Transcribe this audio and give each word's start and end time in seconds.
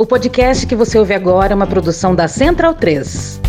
O 0.00 0.06
podcast 0.06 0.64
que 0.64 0.76
você 0.76 0.96
ouve 0.96 1.12
agora 1.12 1.52
é 1.52 1.56
uma 1.56 1.66
produção 1.66 2.14
da 2.14 2.28
Central 2.28 2.72
3 2.72 3.40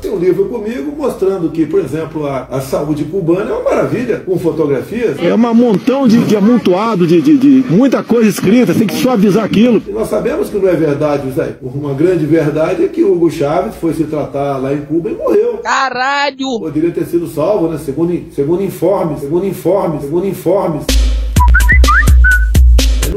tem 0.00 0.10
um 0.10 0.18
livro 0.18 0.46
comigo 0.46 0.92
mostrando 0.96 1.50
que, 1.50 1.66
por 1.66 1.78
exemplo, 1.78 2.26
a, 2.26 2.44
a 2.50 2.60
saúde 2.60 3.04
cubana 3.04 3.50
é 3.50 3.52
uma 3.52 3.62
maravilha, 3.62 4.18
com 4.20 4.38
fotografias. 4.38 5.18
É 5.22 5.32
um 5.34 5.54
montão 5.54 6.08
de, 6.08 6.24
de 6.24 6.34
amontoado, 6.34 7.06
de, 7.06 7.20
de, 7.20 7.36
de, 7.36 7.64
muita 7.70 8.02
coisa 8.02 8.28
escrita, 8.28 8.74
tem 8.74 8.86
que 8.86 8.94
suavizar 8.94 9.44
aquilo. 9.44 9.82
E 9.86 9.92
nós 9.92 10.08
sabemos 10.08 10.48
que 10.48 10.56
não 10.56 10.68
é 10.68 10.74
verdade 10.74 11.28
isso 11.28 11.40
aí. 11.40 11.54
Uma 11.60 11.92
grande 11.92 12.24
verdade 12.24 12.82
é 12.82 12.88
que 12.88 13.04
o 13.04 13.12
Hugo 13.12 13.30
Chávez 13.30 13.76
foi 13.76 13.92
se 13.92 14.04
tratar 14.04 14.56
lá 14.56 14.72
em 14.72 14.80
Cuba 14.80 15.10
e 15.10 15.14
morreu. 15.14 15.58
Caralho! 15.58 16.60
Poderia 16.60 16.90
ter 16.92 17.04
sido 17.04 17.28
salvo, 17.28 17.68
né? 17.68 17.76
Segundo, 17.76 18.32
segundo 18.34 18.62
informes, 18.62 19.20
segundo 19.20 19.46
informes, 19.46 20.02
segundo 20.02 20.26
informes 20.26 20.86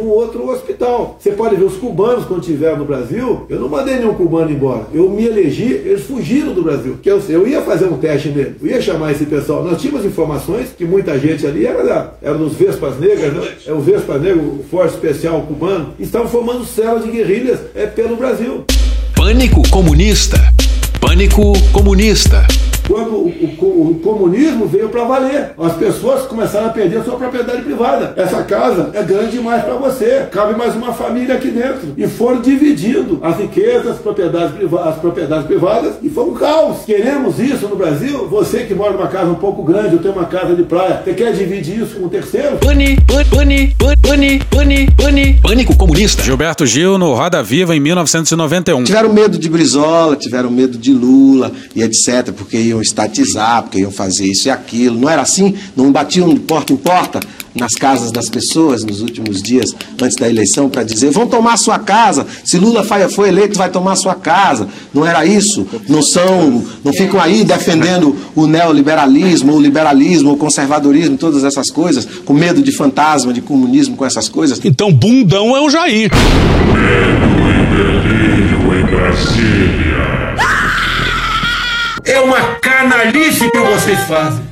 num 0.03 0.09
outro 0.09 0.49
hospital. 0.49 1.17
Você 1.19 1.31
pode 1.31 1.55
ver 1.55 1.63
os 1.63 1.77
cubanos 1.77 2.25
quando 2.25 2.41
estiveram 2.41 2.77
no 2.77 2.85
Brasil. 2.85 3.45
Eu 3.49 3.59
não 3.59 3.69
mandei 3.69 3.95
nenhum 3.95 4.13
cubano 4.13 4.51
embora. 4.51 4.87
Eu 4.93 5.09
me 5.09 5.25
elegi, 5.25 5.63
eles 5.63 6.03
fugiram 6.03 6.53
do 6.53 6.61
Brasil. 6.61 6.97
Que 7.01 7.09
eu, 7.09 7.21
eu 7.29 7.47
ia 7.47 7.61
fazer 7.61 7.85
um 7.85 7.97
teste 7.97 8.29
neles. 8.29 8.55
Eu 8.61 8.67
ia 8.67 8.81
chamar 8.81 9.11
esse 9.11 9.25
pessoal. 9.25 9.63
Nós 9.63 9.81
tínhamos 9.81 10.05
informações 10.05 10.69
que 10.77 10.85
muita 10.85 11.17
gente 11.17 11.47
ali 11.47 11.65
era, 11.65 11.83
da, 11.83 12.13
era 12.21 12.37
dos 12.37 12.53
Vespas 12.53 12.99
Negras, 12.99 13.33
né? 13.33 13.47
É 13.65 13.71
o 13.71 13.79
Vespa 13.79 14.17
Negro, 14.17 14.59
o 14.59 14.65
Força 14.69 14.95
Especial 14.95 15.41
Cubano. 15.41 15.93
Estavam 15.99 16.27
formando 16.27 16.65
células 16.65 17.05
de 17.05 17.11
guerrilhas 17.11 17.59
é, 17.73 17.85
pelo 17.85 18.15
Brasil. 18.15 18.65
Pânico 19.15 19.61
comunista. 19.69 20.37
Pânico 20.99 21.53
comunista 21.71 22.45
quando 22.87 23.11
o, 23.11 23.27
o, 23.59 23.91
o 23.91 23.99
comunismo 24.03 24.65
veio 24.67 24.89
para 24.89 25.03
valer. 25.03 25.51
As 25.57 25.73
pessoas 25.73 26.25
começaram 26.25 26.67
a 26.67 26.69
perder 26.69 26.97
a 26.97 27.03
sua 27.03 27.17
propriedade 27.17 27.61
privada. 27.61 28.13
Essa 28.15 28.43
casa 28.43 28.91
é 28.93 29.03
grande 29.03 29.31
demais 29.31 29.63
para 29.63 29.75
você. 29.75 30.27
Cabe 30.31 30.57
mais 30.57 30.75
uma 30.75 30.93
família 30.93 31.35
aqui 31.35 31.49
dentro. 31.49 31.93
E 31.97 32.07
foram 32.07 32.41
dividindo 32.41 33.19
as 33.21 33.37
riquezas, 33.37 33.87
as 33.87 33.97
propriedades, 33.99 34.53
as 34.85 34.95
propriedades 34.97 35.45
privadas 35.45 35.95
e 36.01 36.09
foi 36.09 36.23
um 36.25 36.33
caos. 36.33 36.85
Queremos 36.85 37.39
isso 37.39 37.67
no 37.67 37.75
Brasil? 37.75 38.27
Você 38.27 38.63
que 38.65 38.73
mora 38.73 38.93
numa 38.93 39.07
casa 39.07 39.29
um 39.29 39.35
pouco 39.35 39.63
grande, 39.63 39.95
eu 39.95 40.01
tenho 40.01 40.13
uma 40.13 40.25
casa 40.25 40.55
de 40.55 40.63
praia, 40.63 41.01
você 41.03 41.13
quer 41.13 41.33
dividir 41.33 41.81
isso 41.81 41.95
com 41.95 42.05
um 42.05 42.09
terceiro? 42.09 42.57
Pane, 42.57 42.97
pane, 44.51 44.85
pane, 44.95 45.33
pânico 45.41 45.77
comunista. 45.77 46.23
Gilberto 46.23 46.65
Gil 46.65 46.97
no 46.97 47.13
Roda 47.13 47.41
Viva 47.43 47.75
em 47.75 47.79
1991. 47.79 48.83
Tiveram 48.83 49.13
medo 49.13 49.37
de 49.37 49.49
Brizola, 49.49 50.15
tiveram 50.15 50.51
medo 50.51 50.77
de 50.77 50.93
Lula 50.93 51.51
e 51.75 51.81
etc, 51.83 52.31
porque 52.35 52.72
iam 52.73 52.81
estatizar, 52.81 53.63
porque 53.63 53.79
iam 53.79 53.91
fazer 53.91 54.25
isso 54.25 54.47
e 54.47 54.51
aquilo. 54.51 54.99
Não 54.99 55.09
era 55.09 55.21
assim? 55.21 55.55
Não 55.75 55.91
batiam 55.91 56.33
de 56.33 56.39
porta 56.39 56.73
em 56.73 56.77
porta 56.77 57.19
nas 57.55 57.75
casas 57.75 58.11
das 58.11 58.29
pessoas 58.29 58.83
nos 58.83 59.01
últimos 59.01 59.41
dias 59.41 59.69
antes 60.01 60.17
da 60.17 60.29
eleição 60.29 60.69
para 60.69 60.83
dizer: 60.83 61.11
vão 61.11 61.27
tomar 61.27 61.57
sua 61.57 61.79
casa. 61.79 62.25
Se 62.43 62.57
Lula 62.57 62.83
foi 63.09 63.29
eleito, 63.29 63.57
vai 63.57 63.69
tomar 63.69 63.95
sua 63.95 64.15
casa. 64.15 64.67
Não 64.93 65.05
era 65.05 65.25
isso? 65.25 65.65
Não 65.87 66.01
são, 66.01 66.63
não 66.83 66.91
ficam 66.93 67.19
aí 67.19 67.43
defendendo 67.43 68.15
o 68.35 68.47
neoliberalismo, 68.47 69.53
o 69.53 69.61
liberalismo, 69.61 70.33
o 70.33 70.37
conservadorismo, 70.37 71.17
todas 71.17 71.43
essas 71.43 71.69
coisas, 71.69 72.05
com 72.25 72.33
medo 72.33 72.61
de 72.61 72.71
fantasma, 72.71 73.31
de 73.31 73.41
comunismo, 73.41 73.95
com 73.95 74.05
essas 74.05 74.27
coisas. 74.27 74.59
Então, 74.63 74.91
bundão 74.91 75.55
é 75.55 75.61
o 75.61 75.69
Jair. 75.69 76.09
Medo 76.73 77.33
e 77.49 77.65
delírio 77.75 78.79
em 78.79 78.85
Brasília. 78.85 80.02
É 82.13 82.19
uma 82.19 82.59
canalice 82.59 83.49
que 83.49 83.57
vocês 83.57 83.99
fazem. 84.01 84.45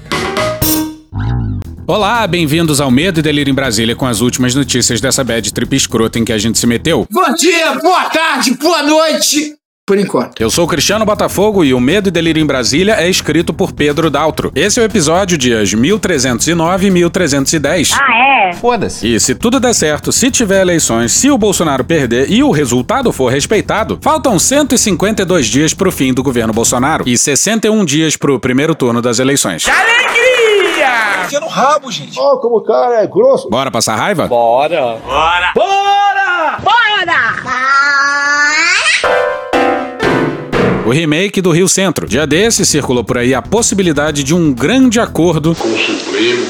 Olá, 1.86 2.26
bem-vindos 2.26 2.82
ao 2.82 2.90
Medo 2.90 3.20
e 3.20 3.22
Delírio 3.22 3.52
em 3.52 3.54
Brasília 3.54 3.96
com 3.96 4.08
as 4.08 4.20
últimas 4.20 4.56
notícias 4.56 5.00
dessa 5.00 5.24
bad 5.24 5.54
trip 5.54 5.76
escrota 5.76 6.18
em 6.18 6.26
que 6.26 6.34
a 6.34 6.40
gente 6.40 6.58
se 6.58 6.66
meteu. 6.66 7.06
Bom 7.12 7.36
dia, 7.36 7.76
boa 7.76 8.10
tarde, 8.10 8.56
boa 8.56 8.82
noite! 8.82 9.61
Por 9.86 9.98
enquanto. 9.98 10.40
Eu 10.40 10.50
sou 10.50 10.68
Cristiano 10.68 11.06
Botafogo 11.06 11.64
e 11.64 11.74
o 11.74 11.80
Medo 11.80 12.10
e 12.10 12.12
Delírio 12.12 12.42
em 12.42 12.46
Brasília 12.46 12.94
é 12.94 13.10
escrito 13.10 13.54
por 13.54 13.72
Pedro 13.72 14.10
Daltro. 14.10 14.52
Esse 14.56 14.80
é 14.80 14.84
o 14.84 14.86
episódio 14.86 15.38
dias 15.38 15.74
1309 15.74 16.88
e 16.88 16.92
1310. 16.92 17.92
Ah, 17.94 18.50
é? 18.50 18.54
Foda-se. 18.54 19.14
E 19.14 19.20
se 19.20 19.36
tudo 19.36 19.60
der 19.60 19.74
certo, 19.74 20.12
se 20.12 20.30
tiver 20.32 20.62
eleições, 20.62 21.12
se 21.12 21.30
o 21.30 21.38
Bolsonaro 21.38 21.84
perder 21.84 22.32
e 22.32 22.44
o 22.44 22.52
resultado 22.52 23.12
for 23.12 23.32
respeitado, 23.32 23.98
faltam 24.02 24.38
152 24.38 25.48
dias 25.48 25.74
pro 25.74 25.92
fim 25.92 26.14
do 26.14 26.24
governo 26.24 26.54
Bolsonaro 26.54 27.04
e 27.08 27.18
61 27.18 27.84
dias 27.84 28.16
pro 28.16 28.40
primeiro 28.40 28.76
turno 28.76 29.02
das 29.02 29.20
eleições. 29.20 29.66
Que 29.66 29.72
alegria! 29.72 31.28
Tinha 31.28 31.42
no 31.42 31.48
rabo, 31.48 31.92
gente. 31.92 32.20
Ó, 32.20 32.34
oh, 32.34 32.38
como 32.40 32.58
o 32.58 32.62
cara 32.62 33.02
é 33.02 33.08
grosso. 33.08 33.50
Bora 33.50 33.72
passar 33.72 33.96
raiva? 33.96 34.28
Bora. 34.28 34.98
Bora. 35.06 35.52
Bora! 35.56 36.01
O 40.86 40.90
remake 40.90 41.42
do 41.42 41.52
Rio 41.52 41.68
Centro. 41.68 42.08
Dia 42.08 42.26
desse 42.26 42.66
circulou 42.66 43.04
por 43.04 43.18
aí 43.18 43.34
a 43.34 43.42
possibilidade 43.42 44.24
de 44.24 44.34
um 44.34 44.54
grande 44.54 45.00
acordo 45.00 45.56
com 45.56 45.68
o 45.68 45.78
Supremo, 45.78 46.46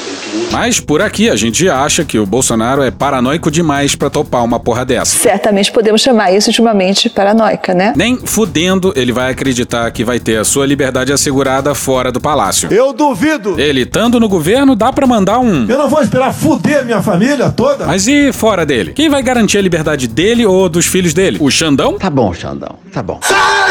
mas 0.52 0.78
por 0.78 1.00
aqui 1.00 1.28
a 1.30 1.34
gente 1.34 1.68
acha 1.68 2.04
que 2.04 2.18
o 2.18 2.26
Bolsonaro 2.26 2.82
é 2.82 2.90
paranoico 2.90 3.50
demais 3.50 3.94
para 3.94 4.10
topar 4.10 4.44
uma 4.44 4.60
porra 4.60 4.84
dessa. 4.84 5.16
Certamente 5.18 5.72
podemos 5.72 6.00
chamar 6.00 6.32
isso 6.32 6.52
de 6.52 6.60
uma 6.60 6.74
mente 6.74 7.08
paranoica, 7.08 7.74
né? 7.74 7.92
Nem 7.96 8.18
fudendo 8.18 8.92
ele 8.94 9.12
vai 9.12 9.30
acreditar 9.30 9.90
que 9.90 10.04
vai 10.04 10.20
ter 10.20 10.36
a 10.36 10.44
sua 10.44 10.66
liberdade 10.66 11.12
assegurada 11.12 11.74
fora 11.74 12.12
do 12.12 12.20
palácio. 12.20 12.72
Eu 12.72 12.92
duvido! 12.92 13.58
Ele 13.58 13.82
estando 13.82 14.20
no 14.20 14.28
governo, 14.28 14.76
dá 14.76 14.92
para 14.92 15.06
mandar 15.06 15.38
um. 15.38 15.66
Eu 15.68 15.78
não 15.78 15.88
vou 15.88 16.02
esperar 16.02 16.32
fuder 16.32 16.84
minha 16.84 17.02
família 17.02 17.50
toda. 17.50 17.86
Mas 17.86 18.06
e 18.06 18.32
fora 18.32 18.66
dele? 18.66 18.92
Quem 18.92 19.08
vai 19.08 19.22
garantir 19.22 19.58
a 19.58 19.62
liberdade 19.62 20.06
dele 20.06 20.44
ou 20.44 20.68
dos 20.68 20.86
filhos 20.86 21.14
dele? 21.14 21.38
O 21.40 21.50
Xandão? 21.50 21.98
Tá 21.98 22.10
bom, 22.10 22.32
Xandão. 22.34 22.76
Tá 22.92 23.02
bom. 23.02 23.18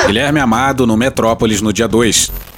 Guilherme 0.07 0.39
Amado 0.39 0.87
no 0.87 0.97
Metrópolis 0.97 1.61
no 1.61 1.71
dia 1.71 1.87
2. 1.87 2.50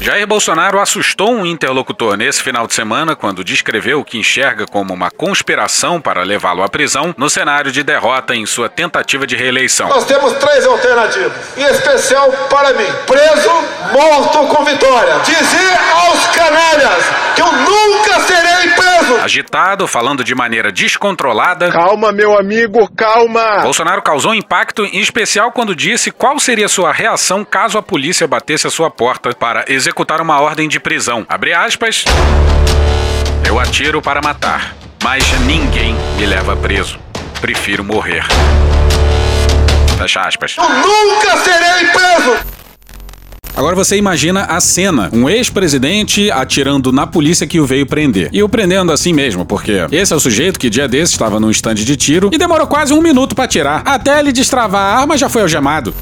Jair 0.00 0.26
Bolsonaro 0.26 0.80
assustou 0.80 1.30
um 1.30 1.44
interlocutor 1.44 2.16
nesse 2.16 2.42
final 2.42 2.66
de 2.66 2.72
semana 2.72 3.14
quando 3.14 3.44
descreveu 3.44 4.00
o 4.00 4.04
que 4.04 4.16
enxerga 4.16 4.64
como 4.66 4.94
uma 4.94 5.10
conspiração 5.10 6.00
para 6.00 6.22
levá-lo 6.22 6.62
à 6.62 6.70
prisão 6.70 7.14
no 7.18 7.28
cenário 7.28 7.70
de 7.70 7.82
derrota 7.82 8.34
em 8.34 8.46
sua 8.46 8.70
tentativa 8.70 9.26
de 9.26 9.36
reeleição. 9.36 9.90
Nós 9.90 10.06
temos 10.06 10.32
três 10.38 10.64
alternativas, 10.64 11.32
em 11.54 11.64
especial 11.64 12.32
para 12.48 12.72
mim: 12.72 12.86
preso, 13.06 13.50
morto 13.92 14.46
com 14.54 14.64
vitória. 14.64 15.20
Dizer 15.20 15.78
aos 15.92 16.26
canalhas 16.28 17.04
que 17.34 17.42
eu 17.42 17.52
nunca 17.52 18.20
serei 18.20 18.70
preso. 18.74 19.16
Agitado, 19.22 19.86
falando 19.86 20.24
de 20.24 20.34
maneira 20.34 20.72
descontrolada. 20.72 21.70
Calma, 21.70 22.12
meu 22.12 22.38
amigo, 22.38 22.90
calma. 22.96 23.60
Bolsonaro 23.62 24.02
causou 24.02 24.34
impacto, 24.34 24.84
em 24.84 25.00
especial 25.00 25.52
quando 25.52 25.74
disse 25.74 26.10
qual 26.10 26.38
seria 26.38 26.68
sua 26.68 26.92
reação 26.92 27.44
caso 27.44 27.78
a 27.78 27.82
polícia 27.82 28.26
batesse 28.26 28.66
a 28.66 28.70
sua 28.70 28.90
porta 28.90 29.34
para 29.34 29.64
executar 29.68 29.90
executar 30.00 30.20
uma 30.20 30.40
ordem 30.40 30.68
de 30.68 30.80
prisão. 30.80 31.26
Abre 31.28 31.52
aspas. 31.52 32.04
Eu 33.46 33.58
atiro 33.58 34.00
para 34.00 34.20
matar, 34.22 34.74
mas 35.02 35.24
ninguém 35.40 35.94
me 36.16 36.26
leva 36.26 36.56
preso. 36.56 36.98
Prefiro 37.40 37.84
morrer. 37.84 38.24
Fecha 39.98 40.20
aspas. 40.20 40.56
Eu 40.56 40.68
nunca 40.68 41.36
serei 41.38 41.86
preso! 41.88 42.59
Agora 43.56 43.76
você 43.76 43.96
imagina 43.96 44.44
a 44.44 44.60
cena: 44.60 45.10
um 45.12 45.28
ex-presidente 45.28 46.30
atirando 46.30 46.92
na 46.92 47.06
polícia 47.06 47.46
que 47.46 47.60
o 47.60 47.66
veio 47.66 47.86
prender. 47.86 48.30
E 48.32 48.42
o 48.42 48.48
prendendo 48.48 48.92
assim 48.92 49.12
mesmo, 49.12 49.44
porque 49.44 49.86
esse 49.90 50.12
é 50.12 50.16
o 50.16 50.20
sujeito 50.20 50.58
que 50.58 50.70
dia 50.70 50.88
desse 50.88 51.12
estava 51.12 51.38
num 51.40 51.50
estande 51.50 51.84
de 51.84 51.96
tiro 51.96 52.30
e 52.32 52.38
demorou 52.38 52.66
quase 52.66 52.92
um 52.92 53.02
minuto 53.02 53.34
para 53.34 53.44
atirar. 53.44 53.82
Até 53.84 54.18
ele 54.18 54.32
destravar 54.32 54.80
a 54.80 55.00
arma 55.00 55.16
já 55.16 55.28
foi 55.28 55.42
algemado. 55.42 55.94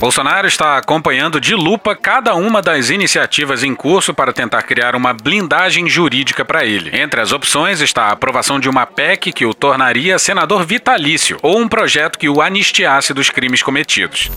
Bolsonaro 0.00 0.48
está 0.48 0.78
acompanhando 0.78 1.38
de 1.38 1.54
lupa 1.54 1.94
cada 1.94 2.34
uma 2.34 2.62
das 2.62 2.88
iniciativas 2.88 3.62
em 3.62 3.74
curso 3.74 4.14
para 4.14 4.32
tentar 4.32 4.62
criar 4.62 4.96
uma 4.96 5.12
blindagem 5.12 5.86
jurídica 5.90 6.42
para 6.42 6.64
ele. 6.64 6.98
Entre 6.98 7.20
as 7.20 7.32
opções 7.32 7.82
está 7.82 8.04
a 8.04 8.12
aprovação 8.12 8.58
de 8.58 8.66
uma 8.66 8.86
PEC 8.86 9.30
que 9.30 9.44
o 9.44 9.52
tornaria 9.52 10.18
senador 10.18 10.64
vitalício 10.64 11.36
ou 11.42 11.58
um 11.58 11.68
projeto 11.68 12.18
que 12.18 12.30
o 12.30 12.40
anistiasse 12.40 13.12
dos 13.12 13.28
crimes 13.28 13.62
cometidos. 13.62 14.30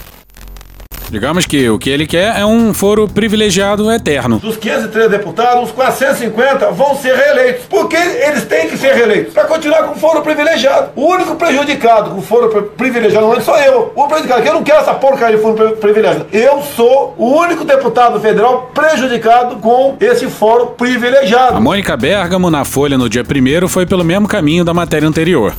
Digamos 1.14 1.46
que 1.46 1.70
o 1.70 1.78
que 1.78 1.92
ele 1.92 2.08
quer 2.08 2.40
é 2.40 2.44
um 2.44 2.74
foro 2.74 3.08
privilegiado 3.08 3.92
eterno. 3.92 4.40
Dos 4.40 4.58
503 4.58 5.12
deputados, 5.12 5.66
uns 5.66 5.72
450 5.72 6.72
vão 6.72 6.96
ser 6.96 7.14
reeleitos. 7.14 7.66
Porque 7.70 7.96
eles 7.96 8.46
têm 8.46 8.68
que 8.68 8.76
ser 8.76 8.96
reeleitos. 8.96 9.32
Para 9.32 9.44
continuar 9.44 9.84
com 9.84 9.94
foro 9.94 10.24
privilegiado. 10.24 10.90
O 10.96 11.06
único 11.06 11.36
prejudicado 11.36 12.10
com 12.10 12.20
foro 12.20 12.50
privilegiado 12.76 13.28
não 13.28 13.36
é 13.36 13.42
sou 13.42 13.56
eu. 13.60 13.92
O 13.96 14.08
prejudicado, 14.08 14.42
que 14.42 14.50
eu 14.50 14.56
não 14.56 14.64
quero 14.64 14.80
essa 14.80 14.96
porcaria 14.96 15.38
de 15.38 15.44
foro 15.44 15.76
privilegiado. 15.76 16.26
Eu 16.34 16.64
sou 16.76 17.14
o 17.16 17.38
único 17.38 17.64
deputado 17.64 18.20
federal 18.20 18.72
prejudicado 18.74 19.58
com 19.58 19.96
esse 20.00 20.26
foro 20.26 20.72
privilegiado. 20.76 21.58
A 21.58 21.62
Mônica 21.62 21.96
Bergamo, 21.96 22.50
na 22.50 22.66
Folha 22.66 22.98
no 22.98 23.08
dia 23.08 23.22
1 23.22 23.68
foi 23.68 23.86
pelo 23.86 24.04
mesmo 24.04 24.28
caminho 24.28 24.66
da 24.66 24.74
matéria 24.74 25.08
anterior. 25.08 25.54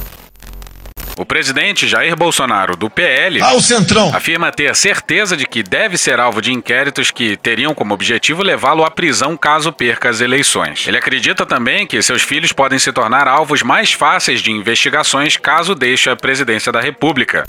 O 1.17 1.25
presidente 1.25 1.87
Jair 1.87 2.17
Bolsonaro, 2.17 2.77
do 2.77 2.91
PL, 2.91 3.39
afirma 4.13 4.51
ter 4.51 4.75
certeza 4.75 5.37
de 5.37 5.47
que 5.47 5.63
deve 5.63 5.97
ser 5.97 6.19
alvo 6.19 6.43
de 6.43 6.53
inquéritos 6.53 7.11
que 7.11 7.37
teriam 7.37 7.73
como 7.73 7.95
objetivo 7.95 8.43
levá-lo 8.43 8.85
à 8.85 8.91
prisão 8.91 9.37
caso 9.37 9.73
perca 9.73 10.11
as 10.11 10.21
eleições. 10.21 10.87
Ele 10.89 10.99
acredita 10.99 11.47
também 11.47 11.87
que 11.87 12.03
seus 12.03 12.23
filhos 12.23 12.53
podem 12.53 12.79
se 12.79 12.93
tornar 12.93 13.29
alvos 13.29 13.63
mais 13.63 13.93
fáceis 13.93 14.41
de 14.41 14.51
investigações 14.51 15.37
caso 15.37 15.75
deixe 15.75 16.11
a 16.11 16.17
presidência 16.17 16.73
da 16.73 16.81
República. 16.81 17.45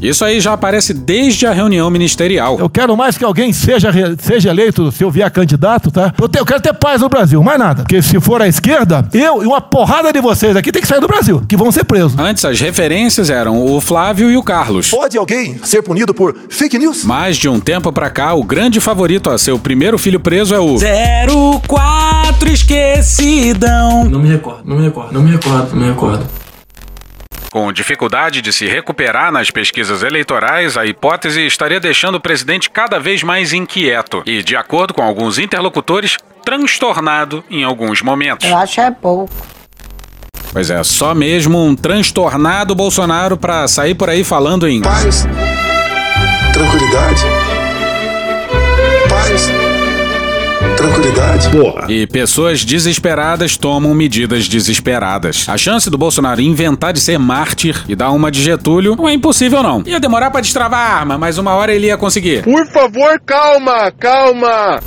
Isso 0.00 0.24
aí 0.24 0.40
já 0.40 0.52
aparece 0.54 0.94
desde 0.94 1.46
a 1.46 1.52
reunião 1.52 1.90
ministerial. 1.90 2.58
Eu 2.58 2.68
quero 2.70 2.96
mais 2.96 3.18
que 3.18 3.24
alguém 3.24 3.52
seja, 3.52 3.90
seja 4.18 4.50
eleito, 4.50 4.90
se 4.90 5.04
eu 5.04 5.10
vier 5.10 5.30
candidato, 5.30 5.90
tá? 5.90 6.12
Eu, 6.20 6.28
te- 6.28 6.38
eu 6.38 6.46
quero 6.46 6.60
ter 6.60 6.72
paz 6.72 7.00
no 7.02 7.08
Brasil, 7.08 7.42
mais 7.42 7.58
nada. 7.58 7.82
Porque 7.82 8.00
se 8.00 8.18
for 8.20 8.40
a 8.40 8.48
esquerda, 8.48 9.06
eu 9.12 9.42
e 9.42 9.46
uma 9.46 9.60
porrada 9.60 10.12
de 10.12 10.20
vocês 10.20 10.56
aqui 10.56 10.72
tem 10.72 10.80
que 10.80 10.88
sair 10.88 11.00
do 11.00 11.06
Brasil, 11.08 11.42
que 11.48 11.56
vão 11.56 11.70
ser 11.70 11.84
presos. 11.84 12.18
Antes, 12.18 12.44
as 12.44 12.60
referências 12.60 13.28
eram 13.30 13.62
o 13.64 13.80
Flávio 13.80 14.30
e 14.30 14.36
o 14.36 14.42
Carlos. 14.42 14.90
Pode 14.90 15.18
alguém 15.18 15.58
ser 15.64 15.82
punido 15.82 16.14
por 16.14 16.34
fake 16.48 16.78
news? 16.78 17.04
Mais 17.04 17.36
de 17.36 17.48
um 17.48 17.60
tempo 17.60 17.92
pra 17.92 18.08
cá, 18.10 18.32
o 18.34 18.42
grande 18.42 18.80
favorito 18.80 19.28
a 19.30 19.36
seu 19.38 19.58
primeiro 19.58 19.98
filho 19.98 20.18
preso 20.20 20.54
é 20.54 20.60
o 20.60 20.76
04 21.68 22.48
esquecidão. 22.50 24.04
Não 24.08 24.18
me 24.20 24.28
recordo, 24.28 24.60
não 24.64 24.76
me 24.76 24.84
recordo, 24.84 25.12
não 25.12 25.22
me 25.22 25.30
recordo, 25.30 25.74
não 25.74 25.82
me 25.82 25.88
recordo. 25.90 26.26
Com 27.52 27.72
dificuldade 27.72 28.40
de 28.40 28.52
se 28.52 28.66
recuperar 28.66 29.32
nas 29.32 29.50
pesquisas 29.50 30.04
eleitorais, 30.04 30.76
a 30.76 30.86
hipótese 30.86 31.44
estaria 31.44 31.80
deixando 31.80 32.14
o 32.14 32.20
presidente 32.20 32.70
cada 32.70 33.00
vez 33.00 33.24
mais 33.24 33.52
inquieto 33.52 34.22
e, 34.24 34.40
de 34.40 34.54
acordo 34.54 34.94
com 34.94 35.02
alguns 35.02 35.36
interlocutores, 35.36 36.16
transtornado 36.44 37.42
em 37.50 37.64
alguns 37.64 38.02
momentos. 38.02 38.48
Eu 38.48 38.56
acho 38.56 38.80
é 38.80 38.90
pouco. 38.92 39.34
Pois 40.52 40.70
é, 40.70 40.82
só 40.84 41.12
mesmo 41.12 41.64
um 41.64 41.74
transtornado 41.74 42.74
Bolsonaro 42.74 43.36
pra 43.36 43.66
sair 43.66 43.94
por 43.94 44.08
aí 44.08 44.22
falando 44.22 44.68
em 44.68 44.80
Paz, 44.80 45.26
tranquilidade. 46.52 47.24
Tranquilidade. 50.80 51.50
E 51.88 52.06
pessoas 52.06 52.64
desesperadas 52.64 53.56
tomam 53.56 53.94
medidas 53.94 54.48
desesperadas. 54.48 55.46
A 55.48 55.58
chance 55.58 55.90
do 55.90 55.98
Bolsonaro 55.98 56.40
inventar 56.40 56.92
de 56.92 57.00
ser 57.00 57.18
mártir 57.18 57.84
e 57.88 57.94
dar 57.94 58.10
uma 58.10 58.30
de 58.30 58.42
Getúlio 58.42 58.96
não 58.96 59.08
é 59.08 59.12
impossível, 59.12 59.62
não. 59.62 59.82
Ia 59.86 60.00
demorar 60.00 60.30
pra 60.30 60.40
destravar 60.40 60.80
a 60.80 60.94
arma, 61.00 61.18
mas 61.18 61.38
uma 61.38 61.54
hora 61.54 61.72
ele 61.72 61.86
ia 61.86 61.96
conseguir. 61.96 62.42
Por 62.42 62.66
favor, 62.66 63.20
calma, 63.24 63.92
calma. 63.98 64.80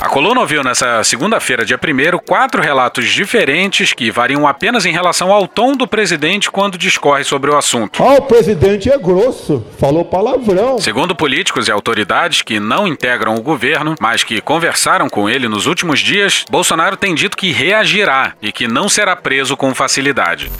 A 0.00 0.08
coluna 0.08 0.40
ouviu 0.40 0.64
nessa 0.64 1.04
segunda-feira, 1.04 1.62
dia 1.62 1.76
1 1.78 2.18
quatro 2.26 2.62
relatos 2.62 3.06
diferentes 3.06 3.92
que 3.92 4.10
variam 4.10 4.48
apenas 4.48 4.86
em 4.86 4.92
relação 4.92 5.30
ao 5.30 5.46
tom 5.46 5.76
do 5.76 5.86
presidente 5.86 6.50
quando 6.50 6.78
discorre 6.78 7.22
sobre 7.22 7.50
o 7.50 7.56
assunto. 7.56 8.02
Ah, 8.02 8.14
o 8.14 8.22
presidente 8.22 8.90
é 8.90 8.96
grosso, 8.96 9.62
falou 9.78 10.02
palavrão. 10.02 10.78
Segundo 10.78 11.14
políticos 11.14 11.68
e 11.68 11.70
autoridades 11.70 12.40
que 12.40 12.58
não 12.58 12.88
integram 12.88 13.34
o 13.34 13.42
governo, 13.42 13.94
mas 14.00 14.24
que 14.24 14.40
conversaram 14.40 15.06
com 15.06 15.28
ele 15.28 15.48
nos 15.48 15.66
últimos 15.66 16.00
dias, 16.00 16.46
Bolsonaro 16.50 16.96
tem 16.96 17.14
dito 17.14 17.36
que 17.36 17.52
reagirá 17.52 18.32
e 18.40 18.50
que 18.50 18.66
não 18.66 18.88
será 18.88 19.14
preso 19.14 19.54
com 19.54 19.74
facilidade. 19.74 20.50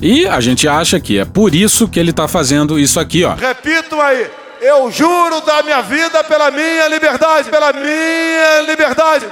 E 0.00 0.26
a 0.26 0.40
gente 0.40 0.66
acha 0.66 0.98
que 0.98 1.18
é 1.18 1.26
por 1.26 1.54
isso 1.54 1.86
que 1.86 2.00
ele 2.00 2.14
tá 2.14 2.26
fazendo 2.26 2.78
isso 2.78 2.98
aqui, 2.98 3.24
ó. 3.24 3.34
Repito 3.34 4.00
aí. 4.00 4.26
Eu 4.64 4.92
juro 4.92 5.40
dar 5.40 5.64
minha 5.64 5.82
vida 5.82 6.22
pela 6.22 6.48
minha 6.52 6.86
liberdade, 6.86 7.50
pela 7.50 7.72
minha 7.72 8.60
liberdade. 8.60 9.26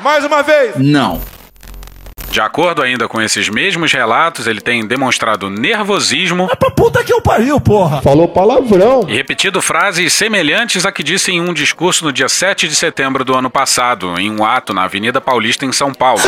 Mais 0.00 0.24
uma 0.24 0.42
vez. 0.42 0.76
Não. 0.78 1.20
De 2.32 2.40
acordo 2.40 2.80
ainda 2.80 3.06
com 3.06 3.20
esses 3.20 3.50
mesmos 3.50 3.92
relatos, 3.92 4.46
ele 4.46 4.62
tem 4.62 4.86
demonstrado 4.86 5.50
nervosismo 5.50 6.48
Pra 6.58 6.70
puta 6.70 7.04
que 7.04 7.12
eu 7.12 7.20
pariu, 7.20 7.60
porra. 7.60 8.00
Falou 8.00 8.26
palavrão. 8.26 9.04
e 9.06 9.14
repetido 9.14 9.60
frases 9.60 10.14
semelhantes 10.14 10.86
a 10.86 10.90
que 10.90 11.02
disse 11.02 11.30
em 11.30 11.42
um 11.42 11.52
discurso 11.52 12.06
no 12.06 12.12
dia 12.12 12.30
7 12.30 12.66
de 12.68 12.74
setembro 12.74 13.22
do 13.22 13.34
ano 13.36 13.50
passado, 13.50 14.18
em 14.18 14.30
um 14.30 14.42
ato 14.44 14.72
na 14.72 14.84
Avenida 14.84 15.20
Paulista, 15.20 15.66
em 15.66 15.72
São 15.72 15.92
Paulo. 15.92 16.22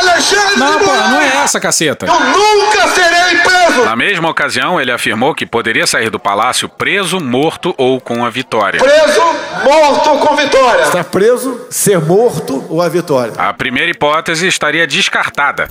Alexandre 0.00 0.56
Não, 0.58 0.78
pô, 0.80 0.86
não 0.86 1.20
é 1.20 1.28
essa, 1.44 1.60
caceta. 1.60 2.06
Eu 2.06 2.18
nunca 2.18 2.88
serei 2.88 3.38
preso! 3.40 3.84
Na 3.84 3.94
mesma 3.94 4.28
ocasião, 4.28 4.80
ele 4.80 4.90
afirmou 4.90 5.34
que 5.36 5.46
poderia 5.46 5.86
sair 5.86 6.10
do 6.10 6.18
palácio 6.18 6.68
preso, 6.68 7.20
morto 7.20 7.72
ou 7.78 8.00
com 8.00 8.24
a 8.24 8.30
vitória. 8.30 8.80
Preso, 8.80 9.22
morto 9.64 10.26
com 10.26 10.36
vitória! 10.36 10.82
Está 10.82 11.04
preso, 11.04 11.60
ser 11.70 12.00
morto 12.00 12.64
ou 12.68 12.80
a 12.80 12.88
vitória. 12.88 13.32
A 13.36 13.52
primeira 13.52 13.90
hipótese 13.90 14.46
estaria 14.46 14.86
descartada. 14.86 15.68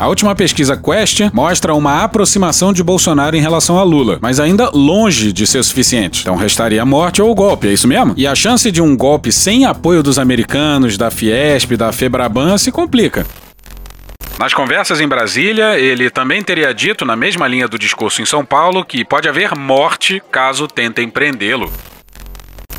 A 0.00 0.06
última 0.06 0.32
pesquisa 0.34 0.76
Quest 0.76 1.22
mostra 1.32 1.74
uma 1.74 2.04
aproximação 2.04 2.72
de 2.72 2.84
Bolsonaro 2.84 3.34
em 3.34 3.40
relação 3.40 3.76
a 3.78 3.82
Lula, 3.82 4.18
mas 4.22 4.38
ainda 4.38 4.70
longe 4.70 5.32
de 5.32 5.44
ser 5.44 5.62
suficiente. 5.64 6.20
Então 6.20 6.36
restaria 6.36 6.80
a 6.80 6.86
morte 6.86 7.20
ou 7.20 7.28
o 7.30 7.34
golpe, 7.34 7.66
é 7.66 7.72
isso 7.72 7.88
mesmo? 7.88 8.14
E 8.16 8.24
a 8.24 8.34
chance 8.34 8.70
de 8.70 8.80
um 8.80 8.96
golpe 8.96 9.32
sem 9.32 9.64
apoio 9.64 10.00
dos 10.00 10.16
americanos, 10.16 10.96
da 10.96 11.10
Fiesp, 11.10 11.72
da 11.76 11.90
Febraban 11.90 12.56
se 12.58 12.70
complica. 12.70 13.26
Nas 14.38 14.54
conversas 14.54 15.00
em 15.00 15.08
Brasília, 15.08 15.80
ele 15.80 16.10
também 16.10 16.44
teria 16.44 16.72
dito, 16.72 17.04
na 17.04 17.16
mesma 17.16 17.48
linha 17.48 17.66
do 17.66 17.76
discurso 17.76 18.22
em 18.22 18.24
São 18.24 18.44
Paulo, 18.44 18.84
que 18.84 19.04
pode 19.04 19.28
haver 19.28 19.56
morte 19.58 20.22
caso 20.30 20.68
tentem 20.68 21.08
prendê-lo. 21.08 21.72